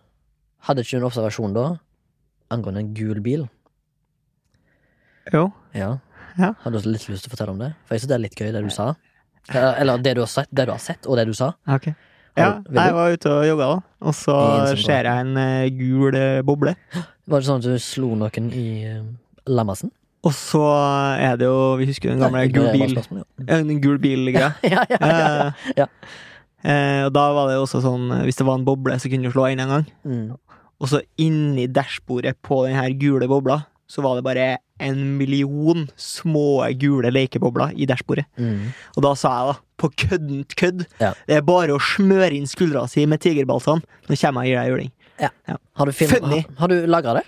[0.68, 1.68] Hadde ikke du en observasjon da
[2.54, 3.46] angående en gul bil?
[5.34, 5.50] Jo.
[5.78, 5.98] Ja.
[6.39, 6.54] Ja.
[6.63, 7.74] Hadde du litt lyst til å fortelle om det?
[7.86, 8.94] For jeg synes det er litt gøy, det du sa.
[9.54, 11.54] Eller, det, du har sett, det du har sett, og det du sa.
[11.78, 11.96] Okay.
[12.38, 13.96] Ja, jeg var ute og jogga, da.
[14.08, 14.36] Og så
[14.80, 16.76] ser jeg en eh, gul eh, boble.
[17.30, 19.02] Var det sånn at du slo noen i uh,
[19.50, 19.92] lammasen?
[20.27, 20.62] Og så
[21.19, 22.97] er det jo Vi husker den gamle gul bil.
[23.39, 24.51] Den En gul bil-greia.
[24.67, 25.29] Ja, ja, ja.
[25.47, 25.51] ja,
[25.84, 25.88] ja.
[26.60, 29.08] Eh, og da var det jo også sånn eh, Hvis det var en boble, så
[29.12, 29.86] kunne du slå inn en gang.
[30.03, 30.25] Mm.
[30.79, 35.88] Og så inni dashbordet på den her gule bobla, så var det bare en million
[35.99, 38.27] små gule lekebobler i dashbordet.
[38.39, 38.69] Mm.
[38.95, 41.13] Og da sa jeg da, på køddent kødd, Ja.
[41.27, 43.82] det er bare å smøre inn skuldra si med tigerbalsam.
[44.08, 44.93] Nå kommer jeg og gir deg juling.
[45.79, 47.25] Har du, film, har, har du lagra det?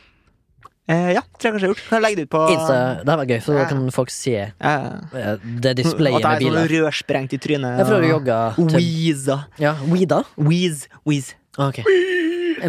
[0.90, 1.84] Eh, ja, tror jeg kanskje jeg har gjort.
[1.88, 4.10] Kan jeg legge det ut på Insta, det hadde vært gøy, for da kan folk
[4.12, 4.88] se Eh,
[5.22, 6.74] eh, det displayet med At med jeg er sånn biler.
[6.88, 7.78] rørsprengt i trynet.
[7.78, 9.38] Jeg prøver å jogge til Weeza.
[9.62, 10.24] Ja, Weeda?
[10.38, 10.88] Wheeze.
[11.06, 11.36] Wheeze.
[11.62, 11.80] Ok.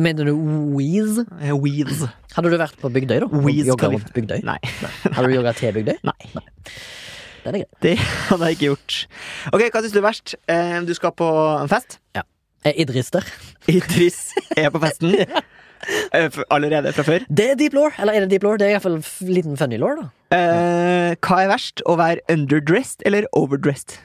[0.01, 0.35] Mener du
[0.77, 1.25] Weeze?
[1.41, 2.09] Eh.
[2.37, 3.27] Hadde du vært på Bygdøy, da?
[3.27, 4.43] Og Jogga rundt Bygdøy?
[4.45, 4.59] Nei.
[5.13, 5.99] Hadde du jogga til Bygdøy?
[6.05, 6.31] Nei.
[7.45, 7.67] Den er grei.
[7.83, 8.97] Det hadde jeg ikke gjort.
[9.53, 10.35] Ok, hva syns du er verst?
[10.49, 11.27] Eh, du skal på
[11.61, 11.99] en fest.
[12.15, 13.27] Er Idris der?
[13.67, 14.21] Idris
[14.57, 15.17] er på festen.
[15.19, 15.43] Eh, f-
[16.55, 17.27] Allerede fra før.
[17.29, 18.57] Det er deep law, eller er det deep law?
[18.59, 20.09] Det er iallfall liten funny law, da.
[20.37, 21.83] Eh, hva er verst?
[21.89, 23.99] Å være underdressed eller overdressed?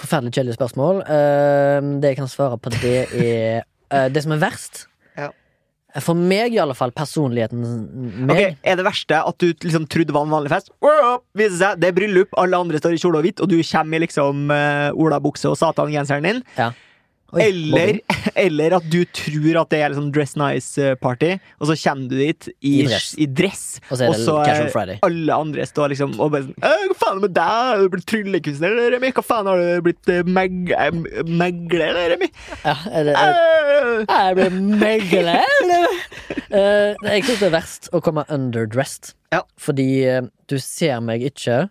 [0.00, 1.00] Forferdelig kjedelig spørsmål.
[1.08, 5.30] Eh, det jeg kan svare på, det er eh, Det som er verst Ja.
[6.04, 7.62] For meg, i alle fall, personligheten
[8.28, 10.68] meg Okay, Er det verste at du liksom trodde det var en vanlig fest?
[10.84, 13.56] Wow, viser seg, Det er bryllup, alle andre står i kjole og hvitt, og du
[13.64, 16.42] kommer i liksom uh, olabukse og satangenseren din.
[16.58, 16.74] Ja.
[17.34, 17.98] Oi, Eller,
[18.46, 22.48] eller at du tror at det er liksom Dress Nice-party, og så kommer du dit
[22.60, 23.08] i, I dress.
[23.18, 27.22] i dress Og så er alle andre står liksom og bare sånn «Øh, Hva faen
[27.24, 27.56] med deg?
[27.66, 29.10] Har du blitt tryllekunstner, eller, Remi?
[29.16, 32.30] Hva faen har du blitt uh, meg, eh, megler, eller, Remi?
[32.62, 33.16] Ja, er det.
[34.06, 35.42] Jeg blir megler!
[36.46, 39.16] Eh, jeg syns det er verst å komme underdressed.
[39.34, 39.42] Ja.
[39.60, 41.66] Fordi eh, du ser meg ikke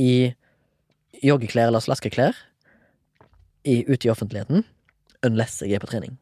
[0.00, 0.32] i
[1.22, 2.38] joggeklær eller slaskeklær
[3.66, 4.64] i, ute i offentligheten
[5.24, 6.16] unless jeg er på trening.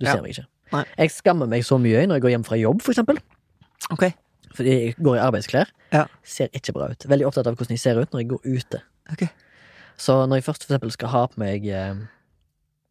[0.00, 0.12] Du Ja.
[0.14, 0.46] ser meg ikke.
[0.72, 0.84] Nei.
[0.98, 3.18] Jeg skammer meg så mye når jeg går hjem fra jobb, for eksempel.
[3.90, 4.12] Ok.
[4.56, 5.66] Fordi jeg går i arbeidsklær.
[5.92, 6.06] Ja.
[6.24, 7.06] Ser ikke bra ut.
[7.08, 8.82] Veldig opptatt av hvordan jeg ser ut når jeg går ute.
[9.12, 9.28] Ok.
[9.96, 11.94] Så når jeg først for eksempel skal ha på meg eh,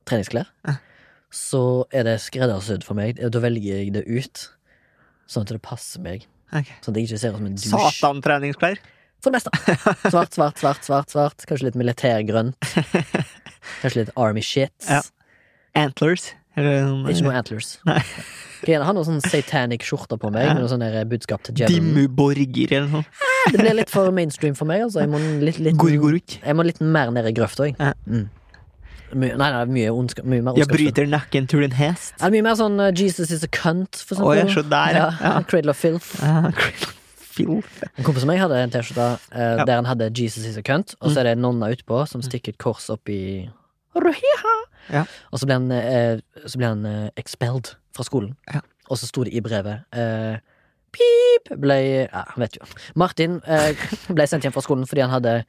[0.06, 0.76] treningsklær, Ja.
[1.32, 3.18] så er det skreddersydd for meg.
[3.18, 4.50] Da velger jeg det ut
[5.28, 6.26] sånn at det passer meg.
[6.54, 6.68] Ok.
[6.82, 8.00] Sånn at jeg ikke ser ut som en dusj.
[8.00, 8.78] Satan-treningsklær.
[9.22, 9.50] For det meste.
[10.12, 11.10] Svart, svart, svart, svart.
[11.10, 12.56] svart Kanskje litt militærgrønt.
[13.82, 14.72] Kanskje litt army shit.
[14.88, 15.02] Ja.
[15.76, 16.34] Antlers.
[16.56, 17.76] Eller Ikke noe antlers.
[17.90, 18.00] Nei.
[18.66, 20.54] Jeg har noe sånn satanic skjorte på meg, Ja.
[20.56, 21.76] med noe sånn budskap til Jevon.
[21.76, 23.52] Dimmuborger eller noe sånt.
[23.52, 25.04] Det blir litt for mainstream for meg, altså.
[25.04, 27.76] Jeg må litt, litt, litt jeg må litt mer ned i grøfta, jeg.
[27.78, 27.92] Ja.
[28.10, 28.24] Mm.
[29.16, 32.16] My, nei, nei, mye ondska, Mye mer Jeg bryter nakken til en hest.
[32.26, 34.98] Er mye mer sånn uh, Jesus is a cunt, for Å, Oh, ja, så der,
[34.98, 35.04] ja.
[35.22, 35.30] ja.
[35.36, 35.44] Ja.
[35.52, 36.16] Cradle of filth.
[36.26, 36.50] Ah,
[37.36, 37.84] Filth.
[38.00, 39.52] En kompis av meg hadde en T-skjorte uh, Ja.
[39.62, 39.66] Mm.
[39.68, 42.24] der han hadde Jesus is a cunt, og så er det en nonna utpå som
[42.26, 43.46] stikker et kors opp i.
[44.94, 45.06] Ja.
[45.32, 48.36] Og så ble han, eh, så ble han eh, expelled fra skolen.
[48.54, 48.62] Ja.
[48.90, 50.38] Og så sto det i brevet eh,
[50.96, 51.50] Pip!
[51.60, 52.66] Ble Ja, han vet jo.
[52.96, 53.74] Martin eh,
[54.14, 55.40] ble sendt hjem fra skolen fordi han hadde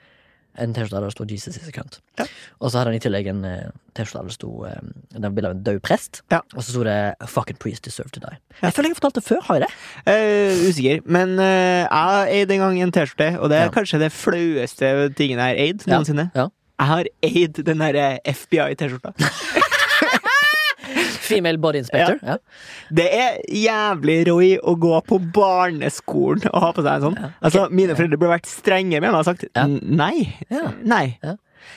[0.57, 1.99] en T-skjorte der det sto 'Jesus is a cunt'.
[2.19, 2.25] Ja.
[2.65, 4.79] Og så hadde han i tillegg en eh, T-skjorte der det sto eh,
[5.13, 6.23] Det var bilde av en død prest.
[6.33, 6.39] Ja.
[6.57, 8.39] Og så sto det 'A fucking priest deserve to die'.
[8.63, 9.43] Jeg føler jeg har fortalt det før.
[9.45, 9.73] Har jeg det?
[10.09, 11.01] Eh, usikker.
[11.05, 13.71] Men eh, jeg eide en gang en T-skjorte, og det er Ja.
[13.77, 16.31] kanskje det flaueste tingen jeg har eid noensinne.
[16.35, 16.49] Ja.
[16.77, 19.13] Jeg har eid den derre FBI-T-skjorta.
[21.27, 22.19] Female body inspector.
[22.23, 22.37] Ja.
[22.95, 27.17] Det er jævlig Roy å gå på barneskolen og ha på seg en sånn.
[27.19, 27.31] Ja.
[27.41, 29.65] Altså, Mine foreldre burde vært strenge med meg og sagt Ja.
[29.67, 30.29] Nei.
[30.53, 30.69] Ja.
[30.87, 31.07] Nei.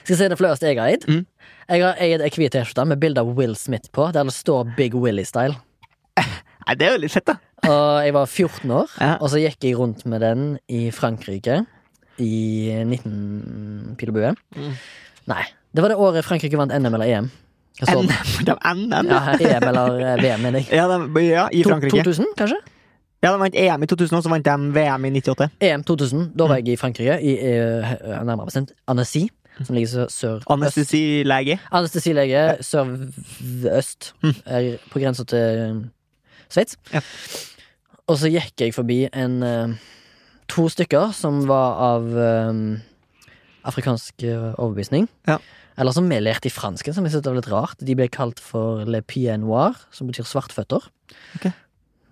[0.03, 1.07] Skal jeg si det flaueste jeg har eid?
[1.09, 1.23] Mm.
[1.69, 4.69] Jeg har eid ei hvit T-skjorte med bilde av Will Smith på, der det står
[4.77, 5.57] Big Willy-style.
[6.19, 7.39] nei, det er jo litt fett, da.
[7.69, 9.15] Og jeg var 14 år, Ja.
[9.17, 11.63] og så gikk jeg rundt med den i Frankrike
[12.19, 12.31] i
[12.85, 14.31] 19 pil og bue.
[14.57, 14.73] Mm.
[15.31, 15.43] Nei,
[15.75, 17.29] det var det året Frankrike vant NM eller EM.
[17.79, 18.09] NM,
[18.43, 19.07] de NM.
[19.13, 20.67] Ja, EM eller eh, VM, mener jeg.
[20.75, 22.01] Ja, de, ja, i Frankrike.
[22.03, 22.57] 2000, kanskje?
[23.23, 25.49] Ja, De vant EM i 2000, og så vant de VM i 98.
[25.69, 26.25] EM 2000.
[26.39, 27.93] Da var jeg i Frankrike, i eh,
[28.27, 29.25] nærmere bestemt Annecy,
[29.63, 31.57] som ligger sø- sør Anestesilege.
[31.75, 34.13] Anestesilege sør-øst,
[34.45, 35.81] er på grensa til
[36.49, 36.77] Sveits.
[36.93, 37.01] Ja.
[38.09, 39.73] Og så gikk jeg forbi en eh,
[40.49, 42.07] to stykker som var av
[42.49, 42.61] um,
[43.69, 45.07] afrikansk eh, overbevisning.
[45.29, 45.37] Ja.
[45.79, 47.79] Eller som vi lærte i fransken, som jeg synes var litt rart.
[47.85, 50.89] De ble kalt for le pie noir, som betyr svartføtter.
[51.37, 51.53] Okay.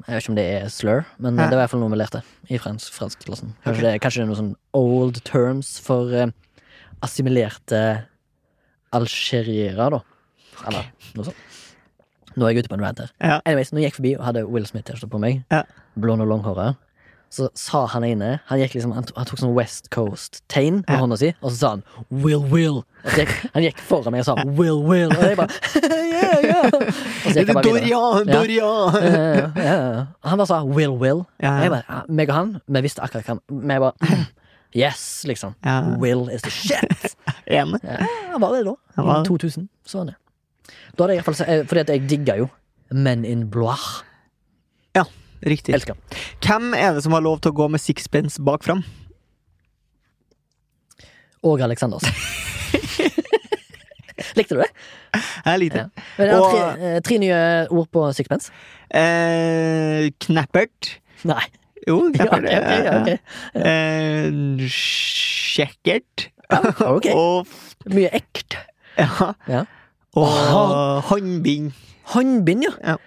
[0.07, 1.49] Jeg vet ikke om det er slur, men Ja.
[1.49, 2.21] det var i hvert fall noe vi lærte
[2.53, 3.55] i fransk, franskklassen.
[3.65, 6.29] Kanskje, det, kanskje det er noe sånn old terms for eh,
[7.03, 7.81] assimilerte
[8.95, 9.99] algeriere, da.
[10.67, 11.43] Eller noe sånt.
[12.37, 13.11] Nå er jeg ute på en rant her.
[13.19, 13.39] Ja.
[13.49, 15.63] Anyways, når jeg gikk forbi og hadde Will Smith-T-skjorte på meg, Ja.
[15.97, 16.75] blond og langhåra,
[17.29, 20.99] så sa han ene Han liksom Han, tok, han tok sånn West Coast-tegn med Ja.
[21.01, 22.83] hånda si, og så sa han 'Will Will'.
[23.15, 25.49] Gikk, han gikk foran meg og sa 'Will Will', og jeg bare
[25.83, 26.71] yeah, yeah.
[26.73, 27.63] Og så gikk jeg bare.
[27.63, 28.27] Dorian!
[28.27, 28.33] Ja.
[28.33, 29.53] Dorian!
[29.55, 30.05] Ja, ja.
[30.23, 31.25] Han bare sa 'Will Will'.
[31.27, 33.93] Og jeg bare, meg og han, vi visste akkurat hva Vi bare
[34.75, 35.55] Yes, liksom.
[35.99, 37.15] Will is the shit.
[37.49, 38.73] Han var det da.
[39.21, 39.69] I 2000.
[39.85, 40.15] Så var han det.
[40.97, 42.47] Da hadde jeg i hvert fall se- eh, Fordi at jeg digga jo
[42.91, 44.03] Men in Blois.
[45.45, 45.73] Riktig.
[45.77, 45.93] Elsker.
[46.41, 48.81] Hvem er det som har lov til å gå med sixpence bak fram?
[51.45, 52.01] Åge Alexanders.
[54.37, 54.69] Likte du det?
[55.45, 55.89] Jeg likte det.
[56.25, 56.37] Ja.
[56.41, 56.61] Og- tre,
[56.95, 57.37] eh, tre nye
[57.73, 58.45] ord på sixpence.
[58.89, 60.81] Eh, knappert.
[61.29, 61.45] Nei.
[61.87, 62.49] Jo, Ja, okay, ok, okay.
[62.97, 63.17] ok, ja.
[63.61, 64.25] Eh,
[64.73, 66.15] Sjekkert.
[66.81, 67.05] ok.
[67.15, 67.47] Og
[67.93, 68.51] Mye ekt.
[68.97, 69.61] ja.
[70.17, 70.27] Og
[71.11, 71.67] håndbind.
[72.13, 72.73] Håndbind, ja.
[72.93, 72.97] Ja.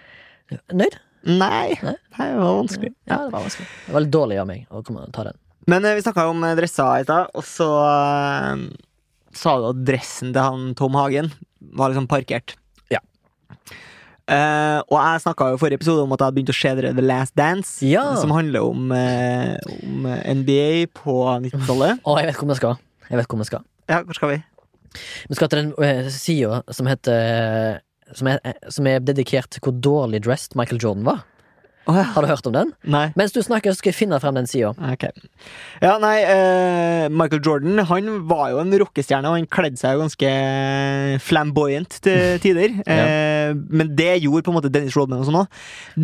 [0.73, 0.95] Nøyd?
[1.29, 1.97] Nei, Nei.
[2.17, 2.93] Det var vanskelig.
[3.05, 3.67] Ja, det var vanskelig.
[3.87, 5.37] Det var litt dårlig av meg å komme og ta den.
[5.69, 8.63] Men eh, vi snakka om dressa dresser i stad, og så uh,
[9.37, 11.31] sa du at dressen til han Tom Hagen
[11.77, 12.57] var liksom parkert.
[12.93, 13.03] Ja.
[14.31, 16.73] Uh, og jeg snakka jo i forrige episode om at jeg hadde begynt å se
[16.81, 18.07] The Last Dance, Ja.
[18.21, 20.09] som handler om, uh, om
[20.41, 22.01] NBA på 90-tallet.
[22.01, 22.81] Å, jeg vet hvor vi skal.
[23.11, 23.69] Jeg vet hvor vi skal.
[23.91, 24.41] Ja, hvor skal vi?
[25.31, 27.79] Vi skal til den sida som heter
[28.17, 31.25] som er, eh, som er dedikert til hvor dårlig dressed Michael Jordan var.
[31.89, 32.05] Oh, ja.
[32.13, 32.69] Har du hørt om den?
[32.93, 33.07] Nei.
[33.19, 34.71] Mens du snakker, skal jeg finne frem den sida.
[34.93, 35.11] Okay.
[35.83, 40.05] Ja, nei, eh, Michael Jordan han var jo en rockestjerne, og han kledde seg jo
[40.05, 40.31] ganske
[41.25, 42.77] flamboyant til tider.
[42.85, 45.59] Eh, men det gjorde på en måte Dennis Rodman og sånn òg.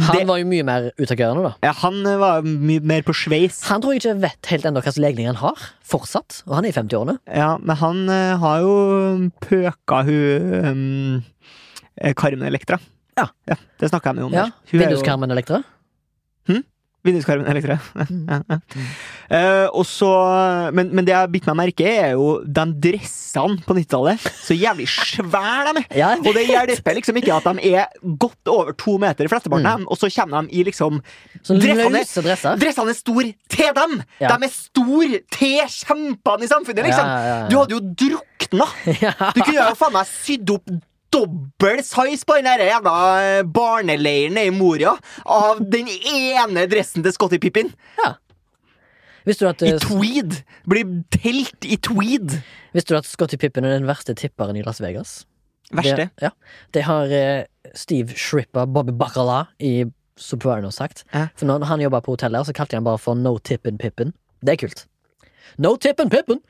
[0.09, 1.55] Han var jo mye mer utagerende, da.
[1.69, 3.61] Ja, han var mye mer på sveis.
[3.69, 5.71] Han tror jeg ikke vet helt ennå slags legning han har.
[5.87, 6.41] Fortsatt.
[6.49, 7.21] Og han er i 50-årene.
[7.31, 8.77] Ja, men han eh, har jo
[9.45, 11.25] pøka hun um,
[12.17, 12.79] Carmen Electra.
[13.17, 13.29] Ja.
[13.81, 14.33] Det snakka jeg med om.
[14.37, 14.49] Ja.
[14.71, 15.65] Vinduskarmen Hun
[16.47, 16.65] Hm?
[17.07, 17.79] Vinduskarmen Elektra.
[17.79, 18.07] Electra.
[18.11, 18.27] Mm.
[18.29, 18.59] Ja, ja.
[19.27, 20.09] Uh, og så,
[20.75, 24.23] men, men det jeg har bitt meg merke er jo de dressene på 90-tallet.
[24.45, 25.89] Så jævlig svære de er!
[26.03, 27.89] Ja, Og det hjelper liksom ikke at de er
[28.23, 31.01] godt over to meter, flesteparten av dem, og så kommer de i liksom
[31.43, 32.61] sånn dressene- dresser.
[32.63, 33.23] Dressene er stor
[33.57, 33.97] til dem!
[34.23, 34.35] Ja.
[34.37, 37.11] De er stor til kjempene i samfunnet, liksom!
[37.11, 37.49] Ja, ja, ja.
[37.51, 38.69] Du hadde jo drukna!
[39.03, 39.13] Ja.
[39.35, 40.71] Du kunne jo faen meg sydd opp
[41.15, 47.15] dobbel size på den der jævla eh, barneleiren i Moria av den ene dressen til
[47.15, 47.73] Scotty Pippin.
[49.27, 50.41] Visste du at, I eh, tweed!
[50.71, 52.39] Blir telt i tweed.
[52.77, 55.25] visste du at Scotty Pippin er den verste tipperen i Las Vegas?
[55.75, 56.09] Verste.
[56.15, 56.31] Det, ja.
[56.77, 59.85] det har eh, Steve Shripper, Bobby Bacala i
[60.17, 61.05] Soprano sagt.
[61.11, 61.27] Eh?
[61.37, 64.15] For når han jobba på hotellet, så kalte de han bare for No Tippin Pippin.
[64.47, 64.87] Det er kult.
[65.59, 66.41] No Tippin Pippen!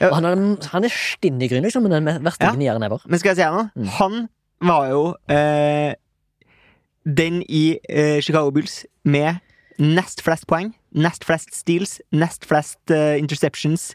[0.00, 0.10] Ja.
[0.14, 0.36] Han er,
[0.72, 2.52] han er stinn i gryn, liksom, men den verste Ja.
[2.56, 3.02] gnieren ever.
[3.06, 3.68] Men skal jeg si noe?
[3.76, 3.88] Mm.
[3.98, 4.28] Han
[4.68, 5.94] var jo eh,
[7.06, 9.38] den i eh, Chicago Bulls med
[9.78, 13.92] nest flest poeng, nest flest steals, nest flest uh, interceptions.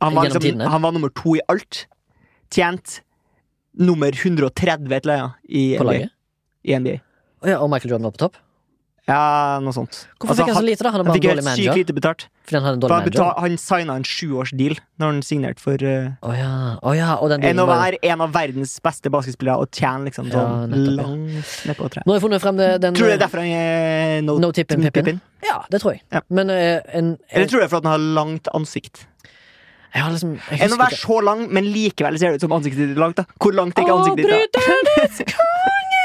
[0.00, 1.86] Han var, liksom, han var nummer to i alt.
[2.54, 3.00] Tjent
[3.74, 5.92] nummer 130 et eller annet i På NBA.
[5.92, 6.12] laget.
[6.64, 6.94] I NBA.
[7.42, 8.36] Og, ja, og Michael Jordan var på topp.
[9.06, 10.00] Ja, noe sånt.
[10.18, 10.90] Hvorfor Altså, fikk han så lite, da?
[10.90, 12.24] Han Han fikk en helt sykt lite betalt.
[12.42, 13.40] Fordi han hadde en dårlig han, manager.
[13.44, 16.50] han signa en sjuårsdeal når han signerte for uh, oh, ja.
[16.82, 17.14] Oh, ja.
[17.38, 20.82] En å var være en av verdens beste basketspillere og tjene liksom sånn ja.
[20.98, 22.02] langt nedpå treet.
[22.02, 24.50] Nå har jeg funnet frem den Tror du det er derfor han er no, No
[24.56, 25.22] Tippin Pippin?
[25.46, 26.02] Ja, det tror jeg.
[26.10, 26.24] Ja.
[26.26, 29.06] Men uh, en, Eller tror du det er for at han har langt ansikt?
[29.94, 32.82] Jeg har liksom Enn å være så lang, men likevel ser det ut som ansiktet
[32.82, 33.22] ditt er langt.
[33.22, 34.50] da Hvor langt er ikke ansiktet ditt?
[34.50, 34.66] da?
[34.66, 36.04] Avbryternes konge!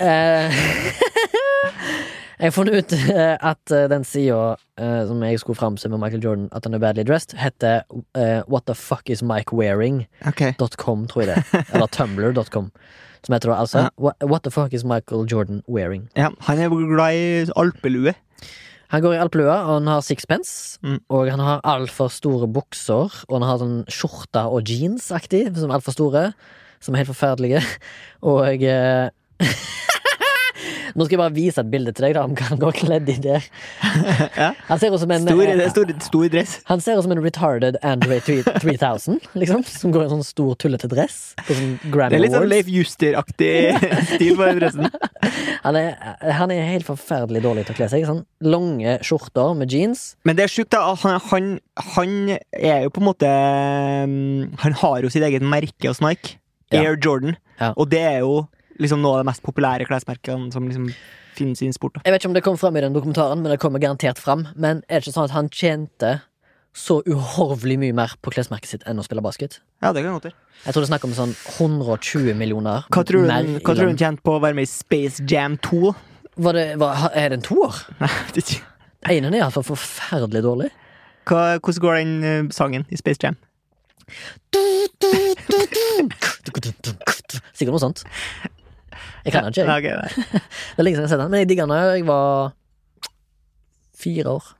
[2.40, 6.00] Jeg har funnet ut eh, at eh, den sida eh, som jeg skulle framse med
[6.00, 7.82] Michael Jordan, at han er badly dressed, heter
[8.16, 11.64] uh, What the fuck is Mike wearing.com, Ok, tror jeg det.
[11.74, 12.70] Eller tumblr.com.
[13.26, 13.88] Som heter det altså Ja.
[14.00, 16.08] what, what the fuck is Michael Jordan wearing?
[16.16, 18.14] ja, Han er glad i alpelue.
[18.88, 20.78] Han går i alpelue, og han har sixpence.
[20.82, 20.98] Mm.
[21.12, 25.76] Og han har altfor store bukser, og han har sånn skjorte og jeans-aktig, som er
[25.76, 26.24] altfor store.
[26.80, 27.60] Som er helt forferdelige.
[28.32, 29.10] Og eh,
[30.94, 33.10] Nå skal jeg bare vise et bilde til deg, da, om hva han går kledd
[33.12, 33.46] i der.
[34.40, 34.52] Ja.
[34.68, 36.52] Han ser ut som en Stor, eh, stor, stor dress.
[36.68, 39.64] Han ser ut som en retarded Android 3000, liksom.
[39.68, 41.18] Som går i en sånn stor, tullete dress.
[41.44, 43.52] På sånn Det er litt sånn Leif Juster-aktig
[44.14, 44.90] stil på den dressen.
[45.66, 45.90] Han er,
[46.32, 48.06] han er helt forferdelig dårlig til å kle seg.
[48.08, 50.14] Sånn lange skjorter med jeans.
[50.24, 50.94] Men det er sjukt, da.
[51.02, 51.50] Han, han,
[51.94, 52.14] han
[52.56, 56.38] er jo på en måte mm, Han har jo sitt eget merke hos Nike.
[56.72, 56.84] Ja.
[56.84, 57.36] Air Jordan.
[57.60, 57.74] Ja.
[57.76, 58.46] Og det er jo
[58.80, 60.88] liksom noe av de mest populære klesmerkene som liksom
[61.36, 61.98] finnes i sport.
[61.98, 62.02] Da.
[62.06, 64.46] Jeg vet ikke om det kom fram i den dokumentaren, men det kommer garantert fram.
[64.56, 66.12] Men er det ikke sånn at han tjente
[66.76, 69.58] så uhorvelig mye mer på klesmerket sitt enn å spille basket?
[69.82, 70.38] Ja, det kan godt være.
[70.64, 73.88] Jeg tror det er snakk om sånn 120 millioner Hva tror du den- hva tror
[73.88, 75.94] du han tjente på å være med i Space Jam 2?
[76.40, 77.74] Var det, var, er det en toer?
[78.02, 78.62] Nei, det er ikke.
[79.10, 80.70] Einen er iallfall forferdelig dårlig.
[81.28, 83.36] Hva, hvordan går den uh, sangen i Space Jam?
[87.54, 88.04] Sikkert noe sånt.
[89.24, 89.78] Jeg kan den ikke, jeg.
[89.78, 90.40] Okay, nei.
[90.74, 92.52] Det er lenge siden jeg har sett den, men jeg digga den da jeg var
[94.00, 94.52] fire år.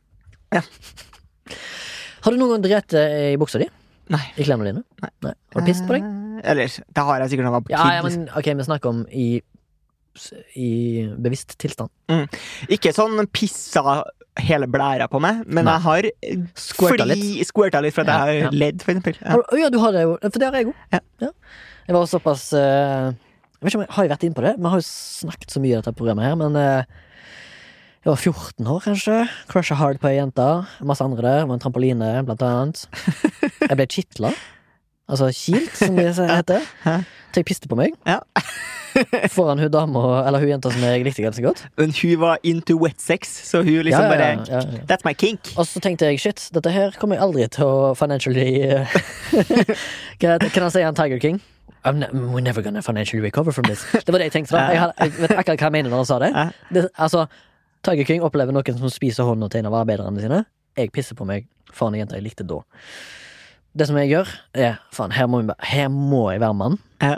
[0.57, 0.63] Ja.
[2.25, 3.69] Har du noen gang drept i buksa di?
[4.11, 4.25] Nei.
[4.37, 4.83] I klærne dine?
[5.01, 5.11] Nei.
[5.55, 6.05] Har du pisset på deg?
[6.05, 7.77] Eh, Eller, det har jeg sikkert når jeg var kid.
[7.77, 9.29] Ja, ja, men ok, vi snakker om i
[10.59, 10.71] i
[11.23, 11.89] bevisst tilstand.
[12.69, 14.01] Ikke sånn pissa
[14.43, 15.77] hele blæra på meg, men Nei.
[15.77, 17.23] jeg har eh, Squirta litt.
[17.23, 18.51] Litt for at Ja, jeg ja.
[18.53, 19.17] ledd, for eksempel.
[19.21, 19.37] Ja.
[19.37, 20.17] Har ja, du har det jo.
[20.27, 21.01] For det har jeg òg.
[21.23, 21.31] Ja.
[21.87, 23.07] Jeg var såpass eh,
[23.61, 24.53] Jeg vet ikke om jeg har jeg vært inne på det.
[24.57, 26.85] Vi har jo snakket så mye i dette programmet her, men eh,
[28.01, 29.17] Jeg var 14 år, kanskje.
[29.51, 30.47] Crusha hard på ei jente.
[30.89, 31.43] Masse andre der.
[31.45, 32.87] Var en trampoline, blant annet.
[33.61, 34.31] Jeg ble kitla.
[35.11, 36.07] Altså kilt, som det
[36.39, 36.65] heter.
[36.87, 37.93] Så jeg piste på meg.
[38.09, 38.23] Ja.
[39.37, 41.61] Foran hun dama, eller hun jenta som jeg likte ganske godt.
[41.79, 44.81] Men hun var into wet sex, så hun liksom Ja, ja, bare.
[44.89, 45.53] That's my kink.
[45.61, 48.49] Og så tenkte jeg shit, dette her kommer jeg aldri til å financially
[50.21, 51.39] Hva Kan jeg si en Tiger King?
[51.85, 53.85] I'm ne we're never gonna financially recover from this.
[53.93, 54.57] Det var det jeg tenkte.
[54.57, 56.33] da Jeg, jeg vet akkurat hva jeg mener når han sa det.
[56.75, 57.27] Det altså,
[57.87, 60.43] Tiger King opplever noen som spiser hånda til en av arbeiderne sine.
[60.77, 62.61] Jeg pisser på meg Faen, jenta jeg likte da.
[63.79, 66.79] Det som jeg gjør, er faen, her må jeg, her må jeg være mann.
[66.99, 67.17] Ja.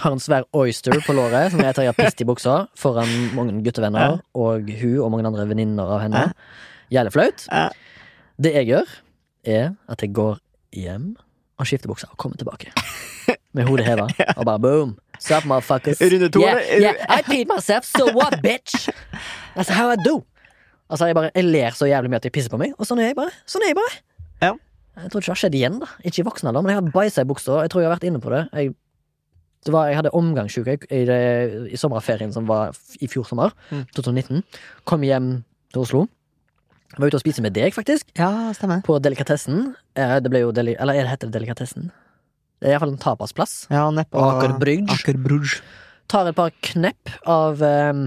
[0.00, 3.10] Har en svær oyster på låret som jeg tar jeg har pist i buksa foran
[3.36, 6.24] mange guttevenner og hun og mange andre venninner av henne.
[6.94, 7.44] Jævlig flaut.
[7.50, 7.66] Ja.
[8.40, 8.94] Det jeg gjør,
[9.44, 10.40] er at jeg går
[10.72, 11.10] hjem
[11.60, 12.72] og skifter buksa og kommer tilbake.
[13.52, 14.06] Med hodet heva
[14.38, 14.96] og bare boom.
[15.18, 16.00] Sup, motherfuckers.
[16.00, 18.88] Runde to, yeah, yeah, I peed myself, so what, bitch?
[19.56, 20.20] That's how I do.
[20.90, 22.98] Altså, jeg, bare, jeg ler så jævlig mye at jeg pisser på meg, og sånn
[23.02, 23.34] er jeg bare.
[23.46, 23.98] Sånn er jeg bare.
[24.42, 24.52] Ja.
[25.00, 25.88] Jeg tror ikke det har skjedd igjen, da.
[26.08, 27.58] Ikke i voksen alder, men jeg har bæsja i buksa.
[27.64, 28.40] Jeg tror jeg har vært inne på det.
[28.58, 28.72] Jeg,
[29.68, 31.02] det var, jeg hadde omgangssjuke i,
[31.70, 33.84] i sommerferien som var i fjor sommer, Mm.
[33.98, 34.42] 2019.
[34.88, 35.28] Kom hjem
[35.74, 36.06] til Oslo.
[36.98, 38.08] Var ute og spiste med deg, faktisk.
[38.18, 38.80] Ja, stemmer.
[38.86, 39.74] På Delikatessen.
[39.94, 41.90] Eh, Det ble jo deli Eller er det heter det Delikatessen?
[42.60, 43.54] Det er iallfall en tapasplass.
[43.72, 44.92] Ja, Aker Brygge.
[44.92, 45.62] Aker Brugge.
[46.10, 48.02] Tar et par knepp av um,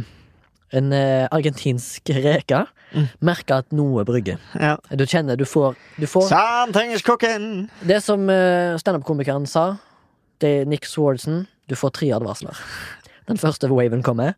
[0.77, 2.59] en uh, argentinsk reke.
[2.93, 3.07] Mm.
[3.25, 4.37] Merker at noe brygger.
[4.61, 4.75] Ja.
[4.93, 7.65] Du kjenner du får, du får Something is cooking!
[7.81, 9.71] Det som uh, standup-komikeren sa,
[10.43, 11.47] det er Nick Swardson.
[11.71, 12.59] Du får tre advarsler.
[13.31, 14.35] Den første waven kommer.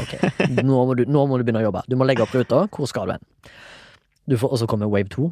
[0.00, 0.12] Ok,
[0.60, 1.86] nå må, du, nå må du begynne å jobbe.
[1.88, 2.66] Du må legge opp ruta.
[2.74, 3.24] Hvor skal du hen?
[4.28, 5.30] Du får, og så kommer wave to.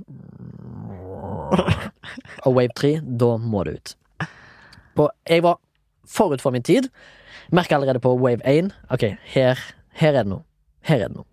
[2.47, 3.95] Og wave tre, da må det ut.
[4.97, 5.59] På, jeg var
[6.09, 6.89] forut for min tid.
[7.53, 9.61] Merker allerede på wave 1 Ok, her,
[10.01, 10.45] her er det noe.
[10.85, 11.27] Her er det noe.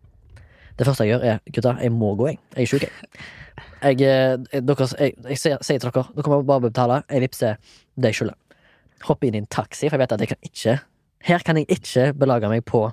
[0.75, 2.39] Det første jeg gjør, er gutta, jeg må gå, jeg.
[2.55, 2.91] Jeg er sjuk, jeg.
[3.85, 7.01] Jeg, eh, dere, jeg, jeg sier, sier til dere Dere må bare betale.
[7.11, 7.59] Jeg vippser
[7.95, 8.37] det jeg skylder.
[9.07, 10.77] Hoppe inn i en taxi, for jeg vet at jeg kan ikke
[11.25, 12.83] Her kan jeg ikke belage meg på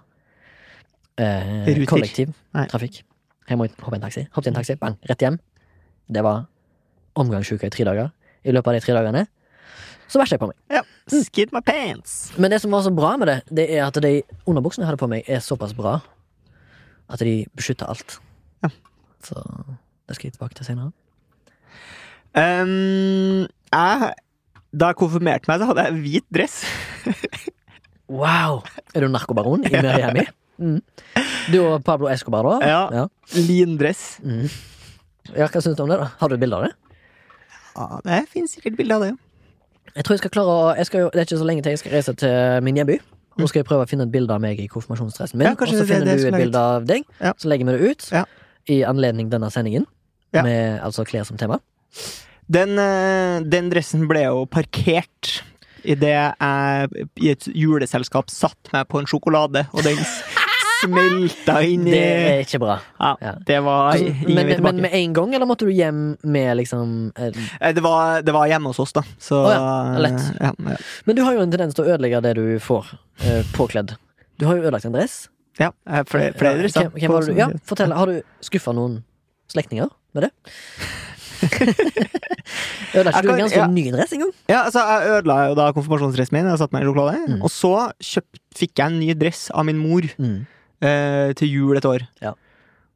[1.21, 2.67] eh, kollektiv Nei.
[2.71, 3.03] trafikk.
[3.49, 4.25] Jeg må hoppe i en taxi.
[4.33, 5.41] Hoppet i en taxi, bang, rett hjem.
[6.13, 6.47] Det var
[7.19, 8.11] omgangsuke i tre dager.
[8.45, 9.27] I løpet av de tre dagene
[10.13, 10.57] så bæsja jeg på meg.
[10.69, 10.83] Ja.
[11.09, 12.33] Skid my pants.
[12.37, 15.01] Men det som var så bra med det, det er at de underbuksene jeg hadde
[15.01, 16.01] på meg, er såpass bra
[17.13, 18.19] at de beskytter alt.
[18.65, 18.69] Ja.
[19.25, 20.93] Så det skal jeg tilbake til senere.
[22.37, 24.13] Um, jeg,
[24.73, 26.61] da jeg konfirmerte meg, så hadde jeg hvit dress.
[28.13, 28.61] Wow!
[28.93, 30.27] Er du narkobaron i Miami?
[30.61, 30.79] Mm.
[31.53, 32.69] Du og Pablo Escobar, da?
[32.69, 32.83] Ja.
[32.93, 33.07] ja.
[33.49, 34.19] Lindress.
[34.25, 34.45] Mm.
[35.33, 36.01] Ja, Hva syns du om det?
[36.03, 36.11] da?
[36.21, 36.73] Har du et bilde av det?
[37.77, 39.13] Ja, det finnes sikkert bilde av det.
[39.97, 41.93] Jeg tror jeg skal klare å skal Det er ikke så lenge til jeg skal
[41.97, 42.99] reise til min hjemby.
[43.41, 45.47] Nå skal jeg prøve å finne et bilde av meg i konfirmasjonsdressen min.
[45.49, 47.33] Ja, og så er finner det du et bilde av deg, Ja.
[47.41, 48.25] så legger vi det ut Ja.
[48.69, 49.87] i anledning denne sendingen.
[50.33, 51.59] Med altså klær som tema.
[52.51, 55.43] Den, eh, den dressen ble jo parkert
[55.85, 59.97] idet jeg i et juleselskap satte meg på en sjokolade, og den
[60.83, 62.77] smelta inn i Det er ikke bra.
[62.99, 66.03] Ja, det var Altså, ingen men, vei men med en gang, eller måtte du hjem
[66.23, 69.05] med liksom eh, Eh, Det var, det var hjemme hos oss, da.
[69.19, 69.67] Så Å ja,
[70.07, 70.25] lett.
[70.41, 70.79] Ja, ja.
[71.05, 73.97] Men du har jo en tendens til å ødelegge det du får eh, påkledd.
[74.41, 75.29] Du har jo ødelagt en dress.
[75.61, 76.91] ja eh, flere, flere dresser.
[76.91, 79.03] hvem, hvem du, ja, fortell, Har du skuffa noen
[79.53, 80.33] slektninger med det?
[82.95, 83.67] Ødela ikke du en ganske ja.
[83.71, 84.33] ny dress en gang?
[84.51, 86.49] Ja, altså, jeg ødela jo da konfirmasjonsdressen min.
[86.51, 87.23] Jeg satt meg i sjokolade.
[87.29, 87.41] Mm.
[87.43, 87.73] Og så
[88.13, 90.07] kjøpt, fikk jeg en ny dress av min mor
[90.83, 92.07] eh, til jul et år.
[92.23, 92.35] Ja.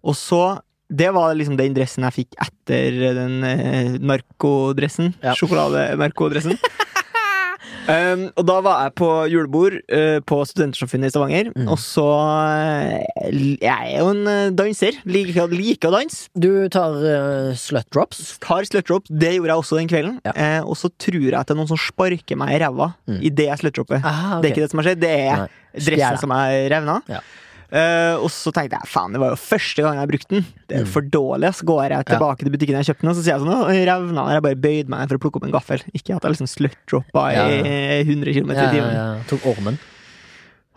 [0.06, 5.14] Og så Det var liksom den dressen jeg fikk etter den eh, narkodressen.
[5.18, 5.32] Ja.
[5.34, 6.54] Sjokoladenarkodressen.
[7.90, 11.50] um, og da var jeg på julebord uh, på Studentersamfunnet i Stavanger.
[11.56, 11.66] Mm.
[11.74, 15.00] Og så uh, Jeg er jo en eh, danser.
[15.10, 16.28] Liker, liker å danse.
[16.38, 18.36] Du tar uh, slut drops.
[18.46, 19.10] Tar slutdrop.
[19.10, 20.20] Det gjorde jeg også den kvelden.
[20.28, 20.36] Ja.
[20.38, 23.18] Uh, og så tror jeg at det er noen som sparker meg i ræva Mm.
[23.22, 23.98] idet jeg slutdropper.
[24.02, 24.38] Okay.
[24.42, 25.50] Det er ikke det som har skjedd, det er Nei.
[25.88, 26.96] dressen som er revna.
[27.10, 27.20] Ja.
[27.66, 30.44] Eh, og så tenkte jeg faen, det var jo første gang jeg brukte den.
[30.68, 30.92] Det er jo Mm.
[30.92, 31.50] for dårlig.
[31.58, 33.86] Så går jeg tilbake til butikken jeg kjøpte den, og så sier jeg sånn «Å,
[33.90, 34.26] revna.
[34.36, 35.82] Jeg bare bøyde meg for å plukke opp en gaffel.
[35.92, 38.94] Ikke at jeg liksom slutdroppa Ja, i 100 km i timen.
[38.94, 39.22] ja, ja.
[39.26, 39.78] Tok ormen.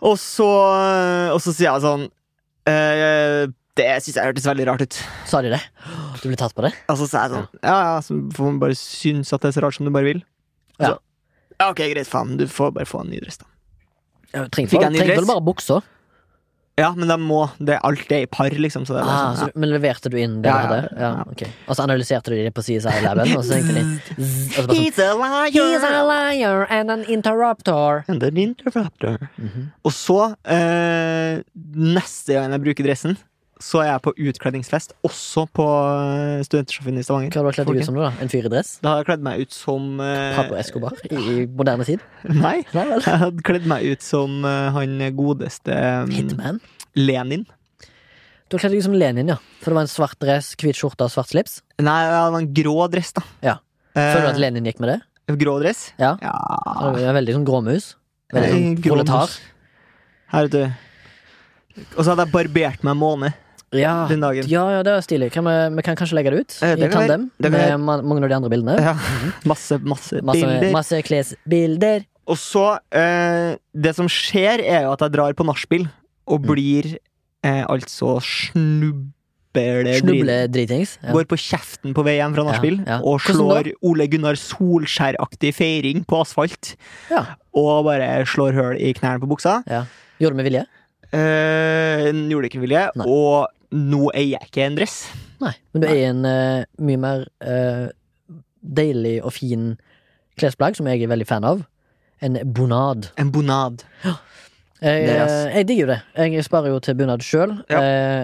[0.02, 0.48] Og så,
[1.30, 2.06] og så sier jeg sånn
[2.66, 4.96] uh, Det syns jeg hørtes veldig rart ut.
[5.28, 5.60] Sa de det?
[6.22, 6.72] Du ble tatt på det?
[6.88, 9.60] Og så sa jeg sånn Ja, ja, så får man bare synes at det er
[9.60, 10.24] så rart som du bare vil.
[10.80, 10.96] Og Ja.
[11.60, 12.38] Ja, ok, greit, faen.
[12.40, 13.46] Du får bare få en ny dress, da.
[14.32, 15.06] Ja, trenger Fikk jeg en ny dress?
[15.10, 15.82] Trengte vel bare buksa?
[16.80, 18.86] Ja, men de må det, Alt er i par, liksom.
[18.88, 19.60] Så det er bare Ah, sånn, ja.
[19.62, 20.80] men leverte du inn det Ja, ja.
[20.96, 21.24] Ja, ja.
[21.30, 21.42] ok.
[21.68, 23.84] Og så analyserte du det på CSI-laben, og så tenkte de
[24.56, 25.50] sånn, He's a liar!
[25.54, 28.04] He's a liar and an interruptor.
[28.08, 29.18] And an interruptor.
[29.38, 29.66] Mm -hmm.
[29.84, 31.42] Og så, eh,
[31.74, 33.16] neste gang jeg bruker dressen,
[33.60, 37.34] så er jeg på utkledningsfest, også på Studentersjåføren Studentersjafen i Stavanger.
[37.34, 38.10] Hva har du kledd deg ut som nå, da?
[38.24, 38.72] En fyr i dress?
[38.80, 42.04] Da har jeg kledd meg ut som uh, Pablo Escobar i, moderne tid?
[42.44, 42.56] Nei.
[42.72, 43.04] Nei vel?
[43.04, 46.60] Jeg hadde kledd meg ut som uh, han godeste um, Hitman?
[46.96, 47.44] Lenin.
[48.48, 49.36] Du har kledd deg ut som Lenin, ja.
[49.60, 51.60] For det var en svart dress, hvit skjorte og svart slips.
[51.78, 53.26] Nei, det var en grå dress, da.
[53.44, 53.58] Ja.
[53.94, 55.00] Eh, Føler du at Lenin gikk med det?
[55.38, 55.92] grå dress?
[56.00, 56.16] Ja.
[56.24, 56.32] Ja
[56.98, 57.92] er veldig sånn gråmus.
[58.34, 59.36] Veldig Eh, sånn proletar.
[60.32, 61.84] Her, vet du.
[61.96, 63.30] Og så hadde jeg barbert meg måne
[63.72, 64.48] Ja, den dagen.
[64.50, 65.28] ja, ja, det er stilig.
[65.32, 68.22] Kan vi, vi kan kanskje legge det ut Eh, det i tandem det med mange
[68.24, 68.74] av de andre bildene.
[68.82, 68.96] Ja.
[69.46, 70.72] Masse, masse, Masse, bilder.
[70.74, 72.02] masse klesbilder.
[72.30, 72.64] Og så
[72.94, 75.88] eh, Det som skjer, er jo at jeg drar på nachspiel
[76.30, 76.50] og Mm.
[76.52, 76.98] blir
[77.44, 79.08] eh, altså snubb
[79.50, 80.98] Snubledritings.
[81.02, 81.10] Ja.
[81.14, 82.98] Går på kjeften på vei hjem fra nachspiel Ja, ja.
[83.02, 86.76] og slår Ole Gunnar Solskjær-aktig feiring på asfalt.
[87.10, 87.24] Ja.
[87.58, 89.56] Og bare slår høl i knærne på buksa.
[89.66, 89.84] Ja.
[90.22, 90.62] Gjorde det med vilje?
[91.10, 92.84] Eh, gjorde det ikke med vilje.
[93.00, 93.06] Nei.
[93.10, 94.96] Og nå eier jeg ikke en dress.
[95.40, 95.54] Nei.
[95.72, 97.86] Men du er i en uh, mye mer uh,
[98.60, 99.74] deilig og fin
[100.40, 101.62] klesplagg, som jeg er veldig fan av.
[102.24, 103.10] En bonad.
[103.20, 103.84] En bonad.
[104.80, 105.32] Jeg, Det er ass.
[105.32, 105.98] eh, jeg digger jo det.
[106.32, 107.50] Jeg sparer jo til bunad sjøl.
[107.68, 107.80] Ja.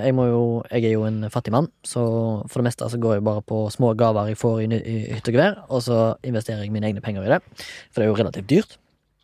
[0.06, 2.02] Jeg, jeg er jo en fattig mann, så
[2.48, 5.32] for det meste så går jeg bare på små gaver jeg får i, i hytte
[5.32, 7.40] og gevær, og så investerer jeg mine egne penger i det.
[7.92, 8.78] For det er jo relativt dyrt.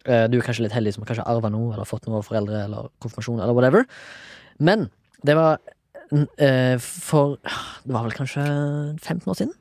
[0.05, 2.91] Du er kanskje litt heldig som har arva noe, eller fått noe av foreldre, eller
[3.01, 3.89] konfirmasjon, eller whatever.
[4.61, 4.91] Men
[5.25, 5.61] det var
[6.83, 8.43] for Det var vel kanskje
[9.01, 9.55] 15 år siden.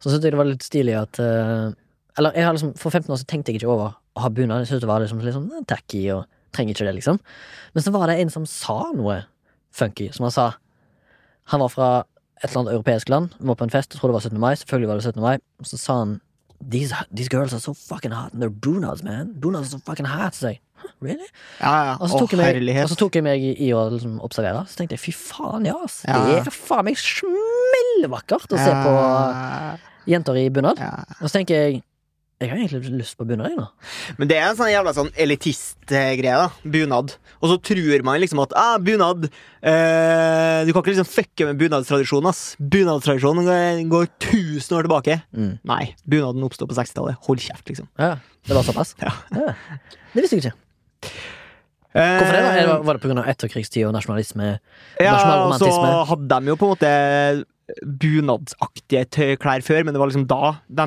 [0.00, 1.72] Så syntes jeg det var litt stilig at eh,
[2.18, 4.62] Eller jeg har liksom, for 15 år siden tenkte jeg ikke over å ha bunad.
[4.62, 7.18] Jeg syntes det var liksom litt sånn eh, tacky og trenger ikke det, liksom.
[7.74, 9.22] Men så var det en som sa noe
[9.74, 10.44] funky, som han sa.
[11.50, 11.88] Han var fra
[12.38, 14.38] et eller annet europeisk land, var på en fest, jeg tror det var 17.
[14.44, 14.52] mai.
[14.60, 15.24] Selvfølgelig var det 17.
[15.24, 15.34] mai.
[15.58, 16.14] Og så sa han
[16.60, 19.34] These, these girls are so fucking hot, and they're bunads, man.
[19.38, 20.34] Bunads are so fucking hot.
[20.34, 21.26] Så jeg, «Huh, really?
[21.60, 21.96] Ja, ja.
[22.00, 24.64] Og så tok, jeg meg, og så tok jeg meg i, i å liksom observere.
[24.68, 26.02] Så tenkte jeg fy faen, ja, ass.
[26.08, 26.20] Ja.
[26.28, 28.94] Det er faen meg smellvakkert å se på
[30.10, 30.80] jenter i bunad.
[31.20, 31.82] Og så tenker jeg
[32.44, 33.66] jeg har egentlig lyst på bunad, da.
[34.18, 36.48] Men det er en sånn jævla sånn elitistgreie, da.
[36.64, 37.14] Bunad.
[37.40, 41.58] Og så tror man liksom at ah, bunad eh, Du kan ikke liksom fucke med
[41.60, 42.42] bunadstradisjonen, ass.
[42.60, 45.18] Bunadstradisjonen går, går 1000 år tilbake.
[45.36, 45.54] Mm.
[45.70, 47.18] Nei, bunaden oppsto på 60-tallet.
[47.28, 47.88] Hold kjeft, liksom.
[47.98, 48.14] Ja,
[48.46, 48.94] det var såpass?
[49.02, 49.14] Ja.
[50.14, 50.54] Det visste jeg ikke.
[51.94, 52.44] Eh, Hvorfor det?
[52.44, 52.62] da?
[52.74, 53.24] Var- Var det pga.
[53.30, 54.58] etterkrigstid og nasjonalisme?
[54.98, 55.12] Ja,
[55.46, 55.74] og så
[56.10, 57.44] hadde de jo på en måte
[58.04, 60.86] bunadsaktige tøy- klær før, men det var liksom da de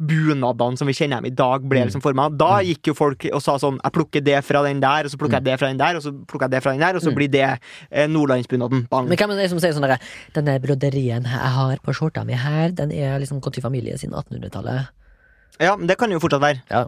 [0.00, 1.86] bunadene som vi kjenner dem i dag, ble Mm.
[1.88, 2.28] liksom forma.
[2.36, 5.16] Da gikk jo folk og sa sånn Jeg plukker det fra den der, og så
[5.16, 7.02] plukker jeg det fra den der, og så plukker jeg det fra den der, og
[7.02, 7.14] så Mm.
[7.14, 7.60] blir det
[7.92, 8.88] eh, nordlandsbunaden.
[8.90, 9.08] Bang.
[9.08, 10.00] Men hva er det som sier sånn derre
[10.34, 14.14] Denne broderien jeg har på skjorta mi her, den er liksom gått i familie siden
[14.14, 14.88] 1800-tallet.
[15.60, 16.62] Ja, men det kan jo fortsatt være.
[16.70, 16.86] Ja.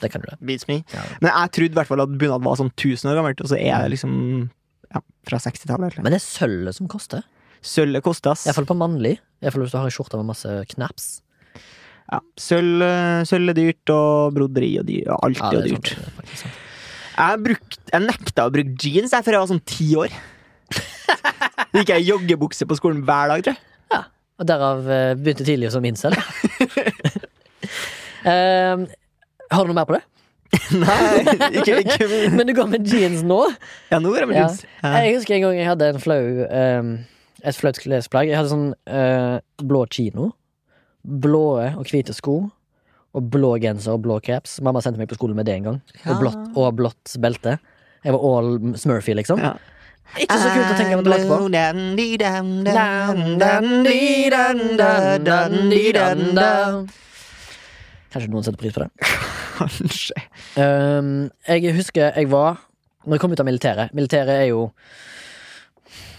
[0.00, 0.38] Det kan du det.
[0.44, 0.84] Beats me.
[0.92, 1.00] Ja.
[1.20, 3.56] Men jeg trodde i hvert fall at bunad var sånn 1000 år gammelt, og så
[3.58, 4.50] er det liksom
[4.94, 5.96] ja, fra 60-tallet.
[5.98, 7.22] Men det er sølvet som koster.
[7.62, 8.46] Sølvet koster, ass.
[8.46, 9.18] Iallfall på mannlig.
[9.42, 10.46] Iallfall hvis du har en skjorte med masse
[10.76, 11.22] knaps.
[12.12, 12.20] Ja.
[12.38, 15.92] Sølv, eh, sølv er dyrt, og broderi og dyr, og alt Ja, det er dyrt.
[16.38, 16.62] sant.
[17.16, 20.12] Jeg, brukt, jeg nekta å bruke jeans jeg, før jeg var sånn ti år.
[21.72, 23.62] Så gikk jeg i joggebukse på skolen hver dag, tror jeg.
[24.36, 26.12] Og derav eh, begynte tidlig som incel.
[28.26, 28.84] uh,
[29.50, 30.02] har du noe mer på det?
[30.76, 30.96] Nei,
[31.58, 33.38] ikke, ikke Men du går med jeans nå?
[33.90, 34.44] Ja, nå går jeg med Ja.
[34.46, 34.60] jeans.
[34.82, 34.92] Ja.
[35.02, 36.92] Jeg husker en gang jeg hadde en flau um,
[37.46, 38.28] et flaut klesplagg.
[38.30, 40.30] Jeg hadde sånn uh, blå kino.
[41.06, 42.40] Blå og hvite sko.
[43.16, 44.58] Og blå genser og blå caps.
[44.64, 45.80] Mamma sendte meg på skolen med det en gang.
[46.04, 47.56] Og blått og blått belte.
[48.04, 49.40] Jeg var all Smurfy, liksom.
[49.42, 49.54] Ja.
[50.14, 51.38] Ikke så kult å tenke tilbake på.
[58.14, 58.90] Kanskje noen setter pris på det.
[59.58, 60.22] Kanskje.
[60.56, 61.10] Um,
[61.48, 62.58] jeg husker jeg var
[63.06, 64.66] Når jeg kom ut av militæret Militæret er jo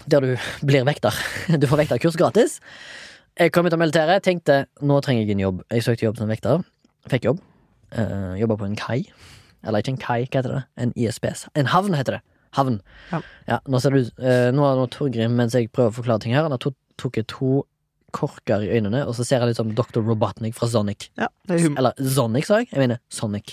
[0.08, 0.30] der du
[0.64, 1.12] blir vekter.
[1.60, 2.58] Du får vekterkurs gratis.
[3.38, 5.60] Jeg kom ut av militæret, tenkte nå trenger jeg en jobb.
[5.70, 6.64] Jeg søkte jobb som vekter.
[7.10, 7.38] Fikk jobb.
[7.94, 9.04] Uh, Jobba på en kai.
[9.66, 10.62] Eller ikke en kai, hva heter det?
[10.82, 11.46] En ISPS.
[11.58, 12.22] En havn, heter det.
[12.56, 12.78] Havn.
[13.12, 13.58] Ja.
[13.68, 16.54] nå ser du uh, Nå har Torgrim, mens jeg prøver å forklare ting her, han
[16.54, 17.62] har to, tok to
[18.16, 20.00] korker i øynene, og så ser jeg litt som Dr.
[20.00, 21.10] Robotnik fra Sonic.
[21.20, 22.70] Ja, det er humor Eller Sonic, sa jeg.
[22.72, 23.52] Jeg mener Sonic.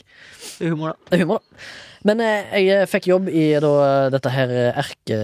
[0.55, 1.09] det er humor, da.
[1.11, 1.65] Det er humor, da.
[2.07, 3.73] Men eh, jeg fikk jobb i da,
[4.15, 5.19] dette her eh, erke...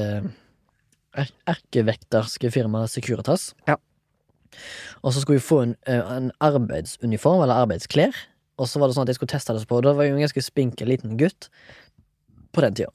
[1.23, 3.53] er- Erkevekterske firmaet Securitas.
[3.71, 3.77] Ja.
[5.01, 8.17] Og så skulle vi få en, eh, en arbeidsuniform, eller arbeidsklær.
[8.61, 9.81] Og så var det sånn at jeg skulle teste det på.
[9.81, 11.49] Da var jeg jo en ganske spinkel liten gutt
[12.53, 12.91] på den tida.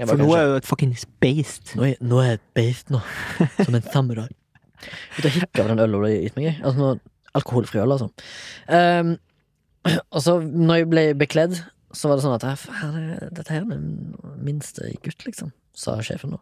[0.00, 1.74] For nå er jeg jo et fuckings beist.
[1.76, 3.00] Nå er, nå er jeg et beist, nå.
[3.66, 4.28] Som en samurai.
[5.18, 6.62] Ut og hikke av den øla du har gitt meg.
[6.62, 7.00] Altså, noe
[7.36, 8.08] alkoholfri øl, altså.
[8.70, 9.12] Um,
[10.14, 11.58] og så, når jeg ble bekledd,
[11.92, 14.14] så var det sånn at faen, dette her er den
[14.46, 16.40] minste gutt, liksom, sa sjefen nå.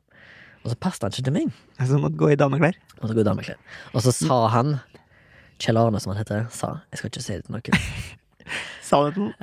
[0.65, 1.59] Og så passet han ikke til meg.
[1.89, 2.79] Som måtte gå i dameklær.
[3.01, 3.59] Måtte gå i dameklær.
[3.95, 4.79] Og så sa han,
[5.59, 7.83] Kjell Arne som han heter, sa Jeg skal ikke si det til noen.
[8.89, 9.35] Sa det til noen?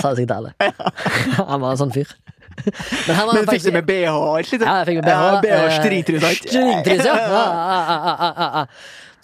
[0.00, 0.52] Sa det sikkert til alle.
[1.50, 2.14] Han var en sånn fyr.
[2.56, 4.52] Men, han Men fikk det du med BH alt?
[4.52, 4.62] Liksom?
[4.64, 5.16] Ja, jeg fikk med BH.
[5.26, 6.46] Ja, BH eh, Stringtrus og alt.
[6.46, 7.16] Stringtrus, ja.
[7.26, 8.64] Ja, ja, ja, ja, ja, ja.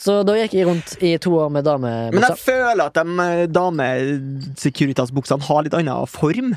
[0.03, 3.45] Så da gikk jeg rundt i to år med Men jeg føler at de eh,
[3.55, 6.53] dame-Securitas-buksene har litt annen form.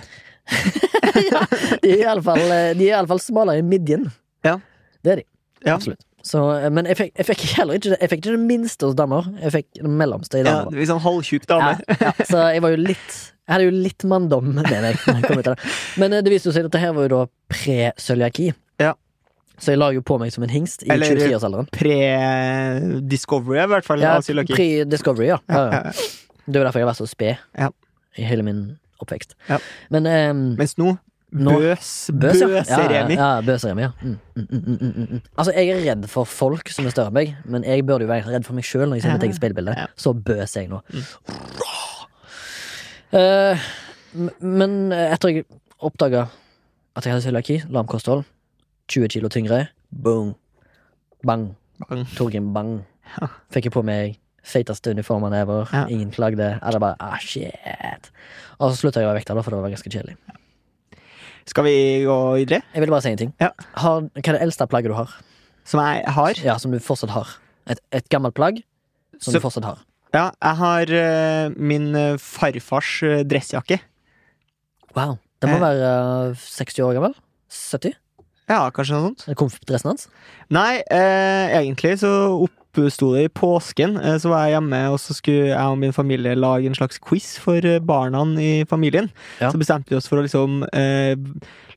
[1.84, 4.10] De er iallfall uh, smalere i midjen.
[4.46, 4.58] Ja.
[5.06, 5.26] Det er de.
[5.66, 5.76] Ja.
[5.78, 6.04] Absolutt.
[6.26, 8.88] Så, eh, men jeg fikk, jeg fikk heller ikke det Jeg fikk ikke det minste
[8.88, 9.28] hos damer.
[9.44, 10.74] Jeg fikk det mellomste i damer.
[10.74, 11.76] Ja, sånn halvtjukk dame.
[11.86, 12.14] Ja, ja.
[12.26, 14.98] Så jeg var jo litt Jeg hadde jo litt manndom med meg.
[15.46, 15.56] det.
[16.02, 17.20] Men eh, det viste jo seg at dette her var jo da
[17.54, 18.48] pre-cøliaki.
[18.82, 18.96] Ja.
[19.62, 21.70] Så jeg la jo på meg som en hingst i Eller- 23-årsalderen.
[21.78, 24.02] Pre-discovery, i hvert fall.
[24.04, 25.38] Ja, pre-discovery, ja.
[25.46, 25.94] Ja, ja, ja, ja.
[25.94, 26.42] ja.
[26.46, 27.70] Det var derfor jeg har vært så sped Ja.
[28.18, 28.66] i hele min
[29.04, 29.36] oppvekst.
[29.50, 29.58] Ja.
[29.94, 30.96] Men um, Mens nå
[31.36, 32.48] Nå- Bøs, Bøs, ja.
[32.48, 33.16] Bøseremi.
[33.18, 33.90] Ja, ja, bøseremi, ja.
[34.02, 35.22] Mm, mm, mm, mm, mm, mm.
[35.36, 38.12] Altså, jeg er redd for folk som er større enn meg, men jeg burde jo
[38.14, 39.74] være redd for meg sjøl når jeg ser mitt eget speilbilde.
[40.00, 40.80] Så bøs jeg nå.
[44.16, 45.46] M- men etter jeg
[45.84, 46.28] oppdaga
[46.96, 48.24] at jeg hadde cøliaki, lamkosthold,
[48.88, 50.36] 20 kilo tyngre, boom,
[51.26, 51.50] bang,
[51.90, 52.06] Bang.
[52.16, 52.78] Torgrim bang.
[53.52, 54.16] Fikk jeg på meg
[54.46, 55.66] feiteste uniformen ever.
[55.74, 55.86] Ja.
[55.92, 56.52] Ingen klagde.
[56.62, 58.12] Eller bare ah, shit.
[58.60, 60.16] Og så slutta jeg å være vekter, da, for det var ganske kjedelig.
[61.50, 61.76] Skal vi
[62.08, 62.62] gå videre?
[62.74, 63.34] Jeg vil bare si en ting.
[63.42, 63.52] Ja.
[63.82, 65.12] Har, hva er det eldste plagget du har?
[65.66, 66.40] Som jeg har?
[66.46, 67.36] Ja, Som du fortsatt har?
[67.70, 68.62] Et, et gammelt plagg
[69.20, 69.84] som Så- du fortsatt har?
[70.16, 73.82] Ja, jeg har uh, min eh, farfars uh, dressjakke.
[74.96, 75.18] Wow.
[75.44, 75.64] Den må Eh.
[75.66, 75.90] være
[76.32, 77.16] uh, 60 år gammel?
[77.52, 77.98] 70?
[78.48, 79.26] Ja, kanskje noe sånt.
[79.36, 80.08] Komfdressen hans?
[80.54, 82.14] Nei, eh, egentlig så
[82.84, 83.98] oppsto det i påsken.
[84.02, 87.00] Eh, så var jeg hjemme, og så skulle jeg og min familie lage en slags
[87.00, 89.10] quiz for eh, barna i familien.
[89.40, 89.52] Ja.
[89.52, 91.16] Så bestemte vi oss for å liksom eh,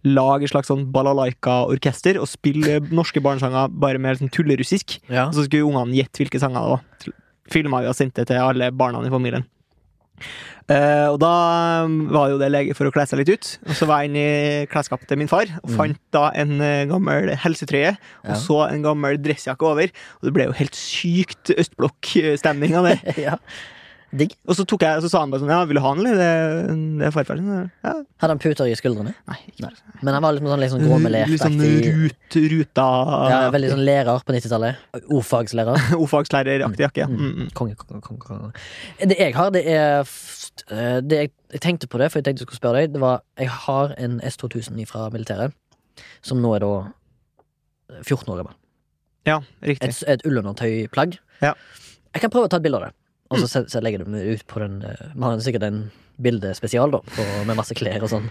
[0.08, 4.98] lage et slags sånn balalaika-orkester og spille norske barnesanger bare med sånn tullerussisk.
[5.08, 5.28] Ja.
[5.28, 7.14] Og så skulle ungene gjette hvilke sanger det var.
[7.48, 9.46] Filma vi og sendte til alle barna i familien.
[10.68, 11.30] Eh, og da
[11.86, 13.46] um, var jo det lege for å kle seg litt ut.
[13.68, 15.76] Og så var jeg inne i klesskapet til min far og Mm.
[15.78, 17.94] fant da en eh, gammel helsetrøye.
[18.26, 18.36] Og Ja.
[18.42, 19.88] så en gammel dressjakke over.
[20.20, 22.98] Og det ble jo helt sykt østblokk-stemning av det.
[23.28, 23.36] ja.
[24.08, 24.32] Digg.
[24.48, 26.16] Og så, tok jeg, så sa han bare sånn Ja, vil du ha den, eller?
[26.16, 27.50] Det, det er farfar sin.
[27.84, 27.92] Ja,
[28.22, 29.12] Hadde han puter i skuldrene?
[29.28, 29.36] nei.
[29.60, 29.70] Nei.
[30.00, 31.28] Men han var litt sånn, litt sånn gråmelert.
[31.28, 32.86] Litt sånn rut, ruta
[33.28, 34.86] Ja, veldig sånn lærer på 90-tallet.
[35.12, 35.88] Ordfagslærer.
[36.02, 37.04] Ordfagslæreraktig jakke.
[37.04, 37.08] Ja.
[37.10, 37.18] Mm.
[37.20, 37.50] Mm, mm.
[37.58, 38.52] Konge, konge, konge, konge.
[39.12, 42.46] Det jeg har, det er eh, det jeg, jeg tenkte på det, for jeg tenkte
[42.46, 42.94] jeg skulle spørre deg.
[42.96, 45.52] Det var Jeg har en S2000 fra militæret,
[46.24, 46.72] som nå er da
[48.04, 48.56] 14 år gammel.
[49.28, 49.92] Ja, riktig.
[49.92, 51.18] Et, et ullundertøyplagg.
[51.44, 51.52] Ja.
[52.14, 52.94] Jeg kan prøve å ta et bilde av det,
[53.28, 55.82] og så, så legger det ut på den eh, Vi har sikkert en
[56.18, 58.24] bildespesial, da, på, med masse klær og sånn,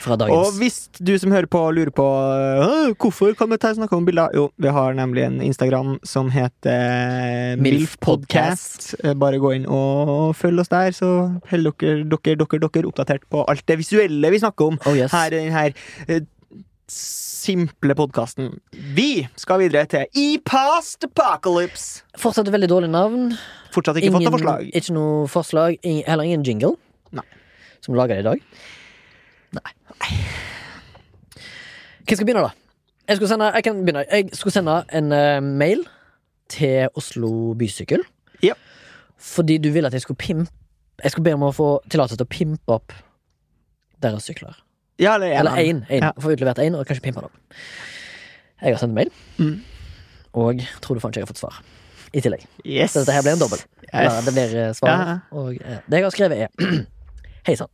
[0.00, 2.04] fra Og hvis du som hører på lurer på
[3.00, 7.56] hvorfor kan vi ta snakke om bilder Jo, vi har nemlig en Instagram som heter
[7.60, 8.90] Milf Milf Podcast.
[9.04, 11.10] Eh, Bare gå inn og følg oss der, så
[11.52, 15.12] holder dere, dere, dere, dere oppdatert på alt det visuelle vi snakker om Oh yes.
[15.12, 16.20] her i denne
[16.90, 18.58] simple podkasten.
[18.96, 22.02] Vi skal videre til E Past Apocalypse.
[22.18, 23.30] Fortsatt et veldig dårlig navn.
[23.74, 24.70] Fortsatt ikke fått noe forslag.
[24.74, 25.78] Ikke noe forslag.
[25.82, 26.74] Ingen, heller ingen jingle.
[27.16, 27.26] Nei.
[27.84, 28.42] Som det i dag.
[29.56, 29.74] Nei.
[32.04, 32.54] Hvem skal begynne, da?
[33.08, 34.04] Jeg skulle sende, jeg kan begynne.
[34.10, 35.84] Jeg skulle sende en uh, mail
[36.50, 38.02] til Oslo Bysykkel.
[38.42, 38.54] Ja.
[39.18, 40.50] Fordi du ville at jeg skulle pimpe
[41.02, 42.92] Jeg skulle be om å få tillatelse til å pimpe opp
[44.04, 44.58] deres sykler.
[45.00, 45.82] Ja, eller Eller én.
[45.88, 46.12] Ja.
[46.20, 47.58] Få utlevert én, og kanskje pimpe den opp.
[48.60, 49.62] Jeg har sendt mail, Mm.
[50.36, 51.60] og tror du faen ikke jeg har fått svar.
[52.12, 52.42] I tillegg.
[52.66, 52.92] Yes.
[52.92, 53.60] Så dette her blir en dobbel.
[53.92, 54.24] Eller Yes.
[54.26, 54.88] det blir eh, svar.
[54.90, 55.18] Ja.
[55.32, 56.48] Og eh, det jeg har skrevet, er
[57.46, 57.70] Hei sann.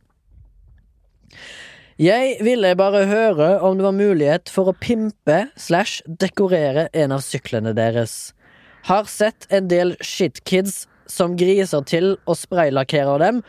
[1.97, 7.23] Jeg ville bare høre om det var mulighet for å pimpe slash dekorere en av
[7.25, 8.33] syklene deres.
[8.85, 13.41] Har sett en del shitkids som griser til og spraylakkerer dem,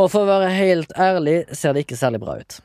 [0.00, 2.58] og for å være helt ærlig ser det ikke særlig bra ut.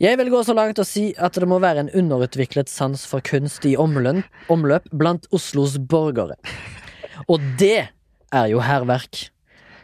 [0.00, 3.20] Jeg vil gå så langt å si at det må være en underutviklet sans for
[3.24, 4.22] kunst i omløn,
[4.52, 6.38] omløp blant Oslos borgere.
[7.28, 7.90] Og det
[8.32, 9.26] er jo hærverk.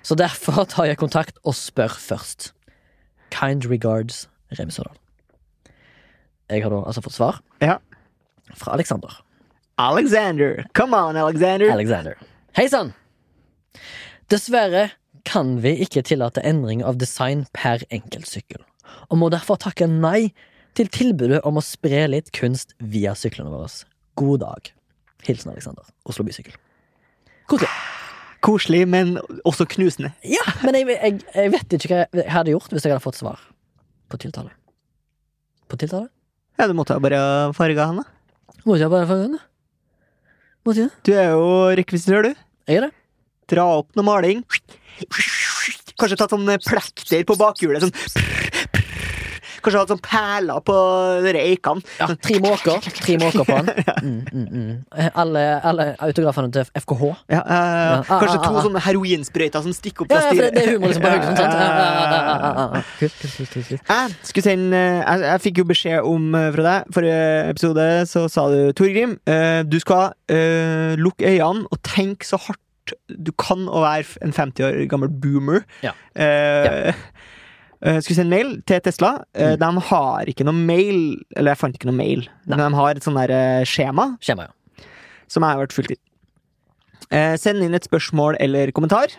[0.06, 2.52] Så derfor tar jeg kontakt og spør først.
[3.34, 4.24] Kind regards,
[4.56, 4.94] Remsødal.
[6.48, 7.76] Jeg har da altså fått svar Ja.
[8.54, 9.10] fra Alexander.
[9.76, 10.64] Alexander.
[10.72, 11.68] Come on, Alexander.
[11.74, 12.14] Alexander.
[12.56, 12.94] Hei sann!
[14.30, 14.92] Dessverre
[15.26, 18.62] kan vi ikke tillate endring av design per enkeltsykkel,
[19.09, 20.30] og må derfor takke nei
[20.76, 23.70] til tilbudet om å spre litt kunst via syklene våre.
[24.16, 24.72] God dag.
[25.26, 25.87] Hilsen Alexander.
[26.09, 26.57] Oslo Bysykkel.
[27.51, 27.70] Koselig.
[28.45, 29.16] Koselig, men
[29.49, 30.12] også knusende.
[30.26, 33.18] Ja, men jeg, jeg, jeg vet ikke hva jeg hadde gjort hvis jeg hadde fått
[33.18, 33.41] svar
[34.12, 34.53] på tiltale.
[35.66, 36.11] På tiltale?
[36.61, 37.20] Ja, du måtte ha bare
[37.57, 38.57] farga han, da.
[38.66, 39.41] Måtte jeg bare få henne?
[40.66, 40.93] Måtte jeg?
[41.07, 42.47] Du er jo rekvisitør, du.
[42.66, 42.93] Jeg er det.
[43.51, 44.43] Dra opp noe maling.
[45.97, 47.87] Kanskje tatt sånn plekter på bakhjulet.
[47.87, 48.45] Sånn
[49.66, 50.76] Kanskje hatt sånn perler på
[51.26, 51.82] reikene.
[51.98, 52.78] Ja, tre måker.
[53.06, 53.74] Tre måker på den.
[54.06, 55.08] Mm, mm, mm.
[55.18, 57.02] Alle, alle autografene til FKH.
[57.32, 58.64] Ja, uh, Ja, ah, kanskje ah, to ah.
[58.66, 61.40] sånne heroinsprøyter som stikker opp fra fra ja, det, det er humor liksom på Haugesund,
[61.40, 61.54] sant?
[61.56, 63.98] Ja, ja, ja, ja, ja, ja.
[64.06, 68.26] Jeg skulle sende jeg, jeg fikk jo beskjed om eh, fra deg Forrige episode så
[68.32, 72.62] sa du Torgrim, uh, du skal uh, lukke øynene og tenke så hardt
[73.10, 75.64] du kan å være en 50 år gammel boomer.
[75.82, 75.90] Ja.
[76.14, 76.94] Eh,
[77.82, 79.12] eh, skulle sende mail til Tesla.
[79.36, 79.62] Uh, Mm.
[79.62, 80.98] De har ikke noe mail
[81.36, 84.48] Eller jeg fant ikke noe mail, men de har et sånn der uh, skjema Skjema,
[84.48, 84.86] ja.
[85.28, 86.00] som jeg har vært fulgt i.
[87.38, 89.12] Send inn et spørsmål eller kommentar.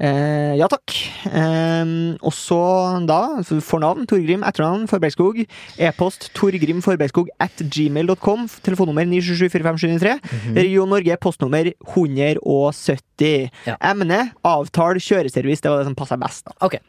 [0.00, 0.94] Ja takk.
[1.26, 1.90] Eh,
[2.24, 2.60] og så
[3.08, 5.42] da fornavn Torgrim etternavn Forbergskog.
[5.76, 8.46] E-post torgrimforbergskog at gmail.com.
[8.64, 10.20] Telefonnummer 9774573.
[10.22, 10.56] -hmm.
[10.56, 13.50] Region Norge, postnummer 170.
[13.66, 13.76] Ja.
[13.82, 15.60] Emne avtale kjøreservice.
[15.60, 16.44] Det var det som passa best.
[16.46, 16.80] da Ok.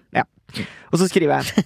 [0.91, 1.65] Og så skriver jeg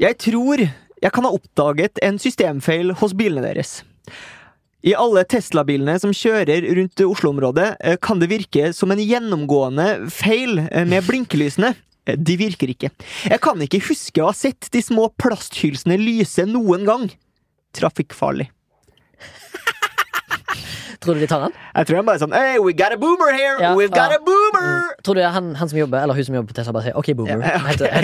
[0.00, 0.64] Jeg tror
[1.00, 3.78] jeg kan ha oppdaget en systemfeil hos bilene deres.
[4.84, 10.58] I alle Tesla-bilene som kjører rundt Oslo-området, eh, kan det virke som en gjennomgående feil
[10.66, 11.74] eh, med blinkelysene.
[12.08, 12.90] Eh, De virker ikke.
[13.28, 17.10] Jeg kan ikke huske å ha sett de små plasthylsene lyse noen gang.
[17.76, 18.48] Trafikkfarlig.
[21.00, 21.54] Tror du de tar han?
[21.72, 23.54] Jeg tror han bare er sånn Hey, we got a boomer here!
[23.62, 24.18] Ja, We've got ja.
[24.18, 24.90] a boomer!
[25.06, 27.08] Tror du han, han som jobber, eller hun som jobber på Tesla, bare sier OK,
[27.16, 27.40] boomer?
[27.40, 27.60] Ja,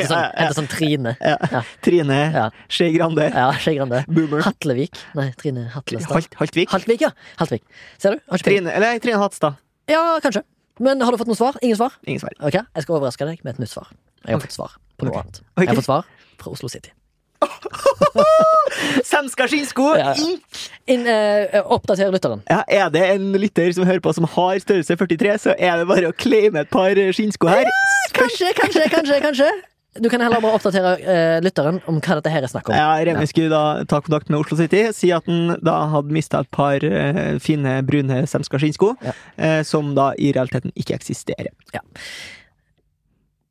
[0.09, 0.49] sånn, ja.
[0.57, 1.13] sånn Trine.
[1.21, 1.61] Ja.
[1.85, 2.47] Trine Ja.
[2.73, 3.29] Skei Grande.
[3.29, 4.01] Ja, Skei Grande.
[4.09, 4.41] Boomer.
[4.49, 4.97] Hatlevik.
[5.19, 6.17] Nei, Trine Hatlestad.
[6.17, 6.73] Halt, Haltvik.
[6.73, 7.13] Haltvik, ja.
[7.43, 7.67] Haltvik.
[8.01, 8.37] Ser du?
[8.41, 9.61] Trine, eller Trine Hatstad.
[9.93, 10.47] Ja, kanskje.
[10.81, 11.57] Men har du fått noe svar?
[11.65, 12.01] Ingen svar?
[12.09, 12.33] Ingen svar.
[12.41, 13.93] Ok, Jeg skal overraske deg med et nytt svar.
[14.25, 14.49] Jeg har okay.
[14.49, 15.25] fått svar på noe okay.
[15.25, 15.43] annet.
[15.61, 16.09] Jeg har fått svar
[16.41, 16.93] fra Oslo City.
[19.11, 19.87] Svenska skinnsko!
[19.99, 20.13] Ja.
[20.19, 20.43] Ink!
[20.91, 22.43] Inn, uh, oppdater lytteren.
[22.51, 25.89] Ja, er det en lytter som hører på som har størrelse 43, så er det
[25.91, 27.69] bare å claime et par skinnsko her.
[28.17, 29.49] Kanskje, kanskje, kanskje, kanskje.
[29.97, 32.77] Du kan heller bare oppdatere uh, lytteren om hva dette her er snakk om.
[32.77, 36.43] Ja, Remi skulle da ta kontakt med Oslo City, si at han da hadde mista
[36.45, 39.15] et par uh, fine, brune svenska skinnsko, Ja.
[39.41, 41.49] eh, som da i realiteten ikke eksisterer.
[41.73, 41.81] Ja.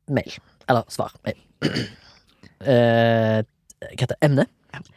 [0.06, 0.38] Mail.
[0.70, 1.14] Eller svar.
[1.26, 1.40] Mail.
[2.56, 3.42] Eh,
[3.80, 4.18] hva heter det?
[4.24, 4.46] Emne?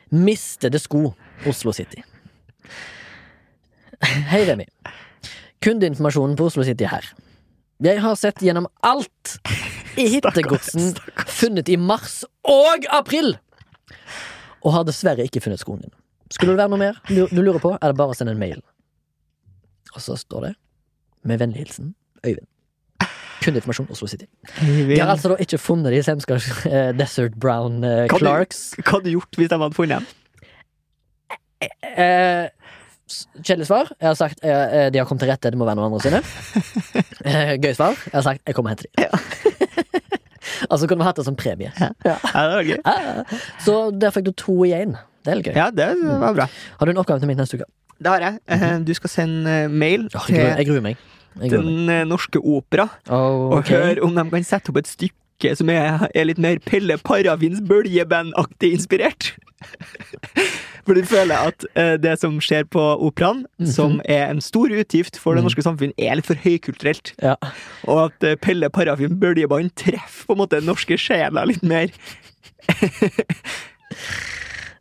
[0.10, 1.14] Mistede sko,
[1.48, 2.04] Oslo City.
[4.02, 4.66] Hei, Remi.
[5.64, 7.06] Kundeinformasjonen på Oslo City her.
[7.84, 9.36] Jeg har sett gjennom alt
[10.00, 10.94] i hittegodsen
[11.28, 13.36] funnet i mars og april,
[14.64, 15.96] og har dessverre ikke funnet skoene din.
[16.30, 18.42] Skulle det være noe mer du du lurer på, er det bare å sende en
[18.42, 18.60] mail.
[19.96, 20.54] Og så står det
[21.28, 22.48] med vennlig hilsen Øyvind.
[23.44, 24.26] Kundeinformasjon Oslo City.
[24.60, 26.36] De har altså da ikke funnet de Semska
[26.70, 28.64] eh, Desert Brown eh, Kan du- Clarks.
[28.82, 30.08] Hva hadde du gjort hvis de hadde funnet dem?
[31.60, 32.48] Eh,
[33.42, 33.88] Kjedelig svar.
[33.98, 36.04] Jeg har sagt eh, eh, de har kommet til rette, det må være noen andre
[36.06, 36.22] sine.
[37.30, 37.98] Eh, gøy svar.
[38.08, 39.90] Jeg har sagt jeg kommer og henter de.
[40.72, 41.68] altså kunne vi hatt det som premie.
[41.76, 42.78] Ja, det var gøy.
[43.66, 44.94] Så der fikk du to i én.
[45.26, 45.58] Det er litt gøy.
[45.60, 45.90] Ja, det
[46.22, 46.46] var bra.
[46.80, 47.68] Har du en oppgave til meg neste uke?
[48.00, 48.40] Det har jeg.
[48.56, 51.02] Eh, Du skal sende eh, mail Åh, jeg gruer meg.
[51.36, 53.68] Den eh, norske opera og Ok.
[53.76, 57.62] høre om de kan sette opp et stykke som er, er litt mer Pelle Parafins
[57.62, 59.30] bøljeband-aktig inspirert.
[60.86, 65.20] For du føler at eh, det som skjer på operaen, som er en stor utgift
[65.22, 65.48] for det Mhm.
[65.52, 67.14] norske samfunn, er litt for høykulturelt.
[67.22, 67.36] Ja.
[67.88, 71.88] Og at eh, Pelle Parafin bøljeband treffer på en måte den norske sjela litt mer.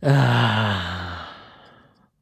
[0.02, 1.17] Ah.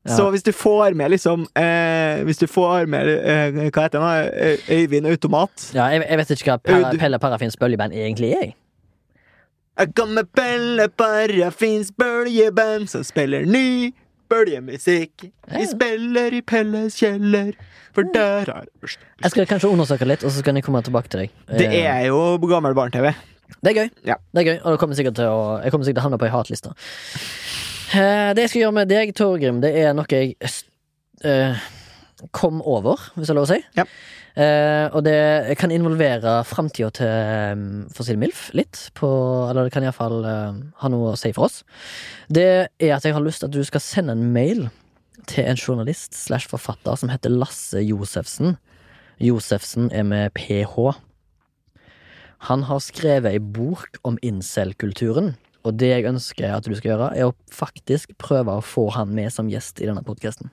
[0.07, 0.17] Ja.
[0.17, 4.29] Så hvis du får med liksom eh, Hvis du får med eh, Hva heter han?
[4.31, 4.57] da?
[4.71, 5.71] Øyvind Automat.
[5.75, 8.45] Ja, jeg, jeg vet ikke hva Pelle, Pelle Parafins bøljeband egentlig er.
[8.51, 9.93] jeg.
[9.97, 13.93] Kommer Pelle Parafins bøljeband som spiller ny
[14.31, 15.27] bøljemusikk.
[15.51, 15.59] Ja.
[15.61, 17.53] Vi spiller i Pelles kjeller,
[17.95, 18.65] for der er
[19.23, 21.31] Jeg skal kanskje undersøke litt, og så skal jeg komme tilbake til deg.
[21.51, 23.13] Det Eh, er jo gammel barne-TV.
[23.63, 23.91] Det er gøy.
[24.09, 24.15] Ja.
[24.35, 26.19] Det er gøy, og det kommer sikkert til å, jeg kommer sikkert til å havne
[26.19, 26.73] på ei hatliste.
[27.95, 30.35] Eh, Det jeg skal gjøre med deg, Torgrim, det er noe jeg
[31.25, 31.59] uh,
[32.35, 33.61] kom over, hvis det er lov å si.
[33.79, 33.87] Ja.
[34.37, 37.13] Uh, og det kan involvere framtida til
[37.57, 38.91] um, Fossil Milf litt.
[38.99, 39.09] På,
[39.49, 41.63] eller det kan iallfall uh, ha noe å si for oss.
[42.29, 44.67] Det er at jeg har lyst til at du skal sende en mail
[45.31, 48.59] til en journalist slash forfatter som heter Lasse Josefsen.
[49.23, 50.99] Josefsen er med ph.
[52.51, 55.35] Han har skrevet ei bok om incel-kulturen,
[55.67, 59.11] Og det jeg ønsker at du skal gjøre, er å faktisk prøve å få han
[59.17, 60.53] med som gjest i denne podkasten.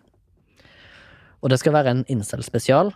[1.43, 2.93] Og det skal være en incel-spesial,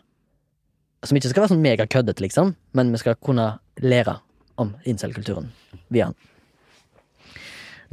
[1.05, 3.51] som ikke skal være sånn megakøddete, liksom, men vi skal kunne
[3.83, 4.17] lære
[4.57, 5.51] om incel-kulturen
[5.93, 6.17] via han.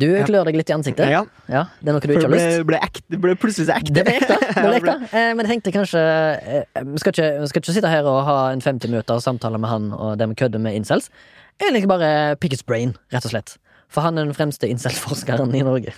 [0.01, 1.07] Du klør deg litt i ansiktet.
[1.07, 2.65] Ja, Ja, Det er noe du ikke har lyst?
[2.67, 3.93] ble, ble, det ble plutselig så ekte.
[3.95, 4.39] Det ble ekte.
[4.41, 4.95] Det ble ekte.
[5.15, 8.25] Eh, men jeg tenkte kanskje eh, Vi skal ikke, vi skal ikke sitte her og
[8.27, 11.13] ha en 50 minutter samtale med han og det vi kødder med incels.
[11.63, 13.55] Egentlig bare pick his brain, rett og slett.
[13.95, 15.95] For han er den fremste incel-forskeren i Norge.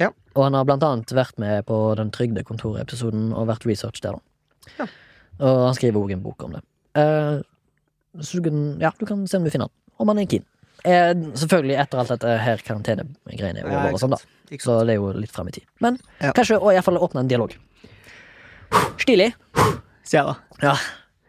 [0.00, 0.10] Ja.
[0.36, 4.16] Og han har blant annet vært med på den Trygdekontoret-episoden og vært research der.
[4.78, 4.86] Ja.
[5.42, 6.62] Og han skriver òg en bok om det.
[7.02, 7.40] Eh,
[8.22, 10.46] så du kan, ja, du kan se om du finner han, om han er keen.
[10.84, 14.22] Eh, selvfølgelig etter alt dette her karantenegreiene er over, ja, og sånn da
[14.60, 15.64] så det er jo litt frem i tid.
[15.80, 16.32] Men Ja.
[16.36, 17.54] kanskje og iallfall åpne en dialog.
[19.00, 19.30] Stilig.
[20.04, 20.34] Sier jeg da.
[20.62, 20.74] Ja.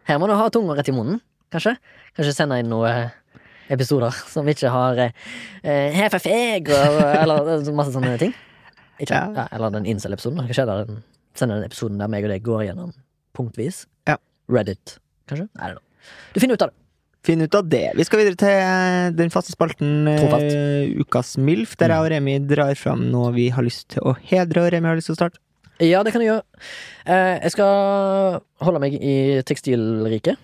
[0.09, 1.22] Her må du ha tunga rett i munnen,
[1.53, 1.78] kanskje.
[2.18, 2.89] Kanskje sende inn noe
[3.70, 5.11] episoder som ikke har eh,
[5.64, 8.34] eh, 'Her for og eller eh, masse sånne ting.
[8.99, 9.32] Ikke, Ja.
[9.36, 9.47] ja.
[9.51, 10.45] eller den incel-episoden.
[10.45, 10.86] Hva skjer der?
[10.86, 11.03] Den-
[11.36, 12.93] sender den episoden der meg og deg går igjennom
[13.34, 13.86] punktvis.
[14.07, 14.18] Ja.
[14.49, 14.97] Reddit,
[15.28, 15.49] kanskje?
[15.57, 15.74] Nei.
[16.34, 16.78] Du finner ut av det.
[17.24, 17.93] Finn ut av det.
[17.95, 22.34] Vi skal videre til eh, den faste spalten uh, Ukas MILF, der jeg og Remi
[22.43, 25.20] drar fram noe vi har lyst til å hedre, og Remi har lyst til å
[25.22, 25.39] starte.
[25.80, 26.43] Ja, det kan du gjøre.
[27.07, 30.36] Uh, jeg skal holde meg i tekstilriket.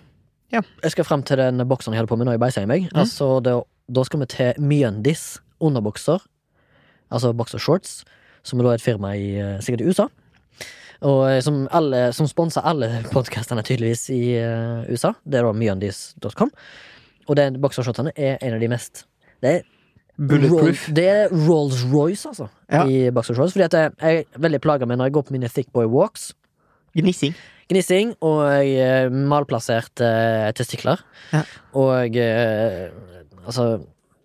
[0.52, 0.62] Ja.
[0.82, 2.88] Jeg skal frem til den bokseren jeg hadde på meg nå beisa i meg.
[2.90, 3.00] Mm.
[3.02, 3.54] Altså, det,
[3.90, 5.24] da skal vi til Mjøndis
[5.60, 6.26] underbokser,
[7.10, 8.04] Altså boksershorts,
[8.46, 10.04] som er da et firma i eh, sikkert i USA.
[11.02, 15.10] Og eh, som, alle, som sponser alle podkastene tydeligvis i uh, USA.
[15.24, 16.52] Det er da mjøndis.com.
[17.26, 19.04] Og den boxershortsene er en av de mest
[19.42, 19.66] Det er
[20.20, 20.86] Bulletproof.
[20.86, 22.84] Roll, det er Rolls-Royce, altså, Ja.
[22.86, 23.54] i boksershorts.
[23.56, 25.86] Fordi at jeg jeg er veldig plaga med når jeg går på mine thick boy
[25.86, 26.34] walks.
[26.94, 27.34] Gnissing.
[27.70, 30.98] Gnissing og eh, malplasserte eh, testikler.
[31.30, 31.44] Ja.
[31.78, 32.90] Og eh,
[33.44, 33.84] altså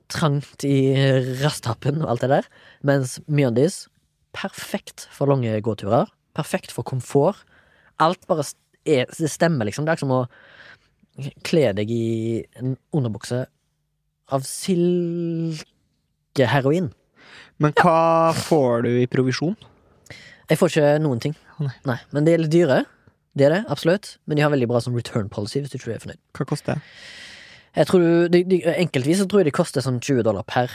[0.10, 0.96] trangt i
[1.44, 2.46] rasthappen og alt det der.
[2.86, 3.88] Mens Mjøndis,
[4.36, 6.06] perfekt for lange gåturer.
[6.38, 7.36] Perfekt for komfort.
[8.02, 8.44] Alt bare
[8.86, 9.86] er, det stemmer, liksom.
[9.86, 10.28] Det er som å
[11.48, 13.46] kle deg i en underbukse
[14.34, 16.88] av silkeheroin.
[17.62, 19.56] Men hva får du i provisjon?
[20.50, 21.36] Jeg får ikke noen ting.
[21.62, 21.76] Nei.
[21.88, 22.78] Nei, Men de er litt dyre.
[23.36, 24.16] Det er det, absolutt.
[24.26, 26.22] Men de har veldig bra sånn return policy hvis du ikke er fornøyd.
[26.38, 26.92] Hva koster det?
[27.76, 30.72] Jeg tror de, de, Enkeltvis så tror jeg de koster sånn 20 dollar per.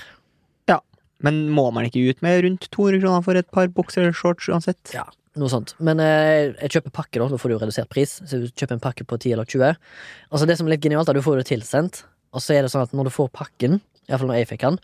[0.68, 0.80] Ja,
[1.24, 4.92] Men må man ikke ut med rundt 200 kroner for et par boksershorts uansett?
[4.92, 5.06] Ja,
[5.40, 5.72] noe sånt.
[5.80, 7.30] Men eh, jeg kjøper pakke, da.
[7.32, 8.18] Da får du jo redusert pris.
[8.20, 9.80] Så du kjøper en pakke på 10 eller 20.
[10.28, 12.04] Altså Det som er litt genialt, er at du får det tilsendt.
[12.36, 13.80] Og så er det sånn at når du får pakken,
[14.10, 14.78] iallfall når jeg fikk den,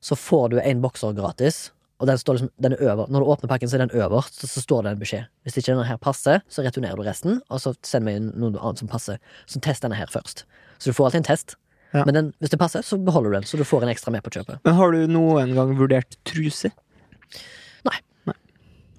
[0.00, 1.68] så får du en bokser gratis.
[2.00, 3.10] Og den står liksom, den er øver.
[3.12, 5.26] Når du åpner pakken, så er den øverst, så, så står det en beskjed.
[5.44, 8.56] Hvis ikke denne her passer, så returnerer du resten, og så sender vi inn noe
[8.56, 9.20] annet som passer.
[9.46, 10.46] Så test denne her først.
[10.80, 11.56] Så du får alltid en test.
[11.92, 12.06] Ja.
[12.06, 14.24] Men den, hvis det passer, så beholder du den, så du får en ekstra med
[14.24, 14.62] på kjøpet.
[14.64, 16.72] Men har du noen gang vurdert truse?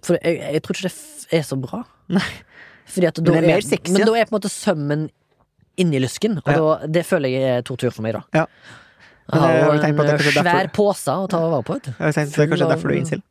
[0.05, 1.83] For jeg, jeg tror ikke det er så bra.
[2.11, 2.27] Nei.
[2.91, 5.09] Fordi at da Men er sexy, Men da er på en måte sømmen
[5.79, 6.57] inni lysken, og Ja.
[6.57, 8.23] da, det føler jeg er tortur for meg, da.
[8.33, 8.45] Ja.
[9.31, 11.39] Men jeg har har tenkt på at det er kanskje svær derfor- pose å ta
[11.49, 11.75] vare på.
[11.85, 13.21] Jeg har tenkt, det er kanskje derfor du er incel?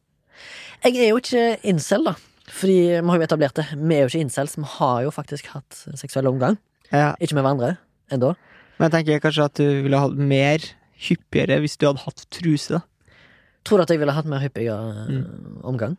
[0.84, 2.14] Jeg er jo ikke incel, da.
[2.51, 3.66] Fordi vi har jo etablert det.
[3.76, 4.57] Vi er jo ikke incels.
[4.57, 6.57] Vi har jo faktisk hatt seksuell omgang.
[6.92, 7.14] Ja.
[7.20, 7.76] Ikke med hverandre
[8.11, 8.34] ennå.
[8.78, 10.59] Men jeg tenker kanskje at du ville hatt mer
[10.98, 12.80] hyppigere hvis du hadde hatt truse, da.
[13.64, 15.20] Tror du at jeg ville hatt mer hyppigere Mm.
[15.20, 15.96] eh, omgang?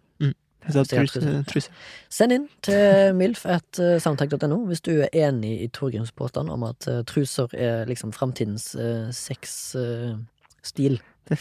[0.69, 1.69] Truse, truse.
[2.13, 7.53] Send inn til milf.soundtech.no hvis du er enig i Torgrims påstand om at eh, truser
[7.57, 10.99] er liksom framtidens uh, sexstil.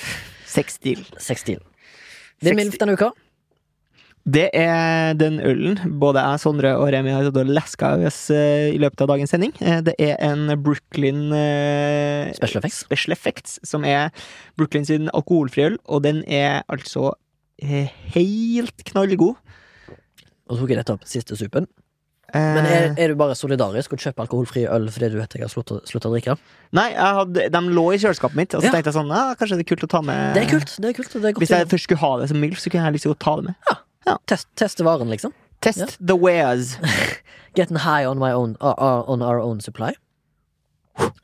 [0.57, 1.05] Sexstil.
[1.19, 1.61] Sexstil.
[2.41, 3.11] Det er MILF denne uka.
[4.29, 8.79] Det er den ølen både jeg, Sondre og Remi har leska i oss eh, i
[8.79, 9.55] løpet av dagens sending.
[9.61, 12.81] Eh, Det er en Brooklyn eh, Special Effects.
[12.85, 14.11] Special Effects, som er
[14.57, 17.19] Brooklyn sin alkoholfri øl, og den er altså eh,
[17.63, 19.37] helt knallgod.
[20.51, 21.67] Og tok jeg nettopp siste supen.
[22.33, 25.43] Eh, Men er, er du bare solidarisk og kjøper alkoholfri øl fordi du vet jeg
[25.43, 26.37] har sluttet å drikke?
[26.79, 28.75] Nei, hadde, de lå i kjøleskapet mitt, og så Ja.
[28.77, 30.77] tenkte jeg sånn ah, Kanskje det er kult å ta med Det er kult.
[30.79, 32.85] det er kult det er Hvis jeg først skulle ha det som MILF, så kunne
[32.87, 33.55] jeg liksom ta det med.
[34.31, 35.33] test, teste varen, liksom.
[35.61, 35.87] Test Ja.
[36.01, 36.77] the wares.
[37.57, 39.93] Getting high on, my own, uh, uh, on our own supply.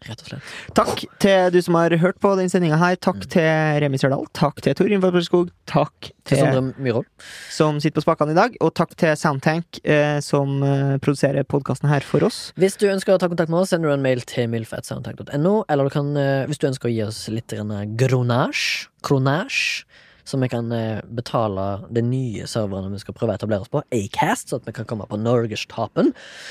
[0.07, 0.43] Rett og slett.
[0.77, 2.97] Takk til du som har hørt på denne sendinga her.
[2.97, 3.29] Takk Mm.
[3.33, 4.25] til Remi Sørdal.
[4.33, 5.51] Takk til Tor Ingvar Skog.
[5.67, 5.93] Takk
[6.25, 7.07] Til til Sondre Myhrvold.
[7.51, 8.57] som sitter på spakene i dag.
[8.61, 12.53] Og takk til Soundtank, eh, som eh, produserer podkasten her for oss.
[12.57, 15.65] Hvis du ønsker å ta kontakt med oss, sender du en mail til milf.soundtank.no.
[15.69, 19.85] Eller du kan, eh, hvis du ønsker å gi oss litt grunasj kronasj,
[20.27, 21.65] så vi kan eh, betale
[21.95, 24.89] de nye serverne vi skal prøve å etablere oss på, Acast, så at vi kan
[24.89, 26.11] komme på Norgestoppen.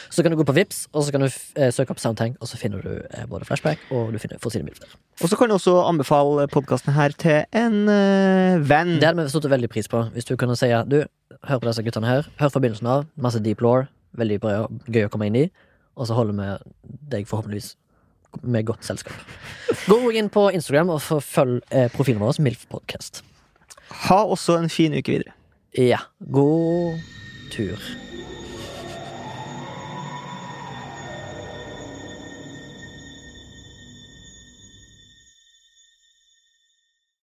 [0.09, 2.47] Så kan du gå på Vips, og så kan du eh, søke opp Soundtank, og
[2.47, 4.95] så finner du eh, både Flashback og du finner Fossilbilder.
[5.19, 8.95] Og så kan du også anbefale podkasten her til en uh, venn.
[8.99, 11.01] Det hadde vi satt veldig pris på, hvis du kunne si du,
[11.49, 13.83] hør på disse guttene her, hør forbindelsen av, masse deep law,
[14.15, 14.57] veldig bra,
[14.87, 15.45] gøy å komme inn i,
[15.99, 17.75] og så holder vi deg forhåpentligvis
[18.43, 19.15] med godt selskap.
[19.91, 23.23] Gå inn på Instagram og følg eh, profilen vår, MILF Podcast.
[23.89, 25.33] Ha også en fin uke videre.
[25.77, 25.97] Ja,
[26.31, 26.99] god
[27.51, 27.77] tur.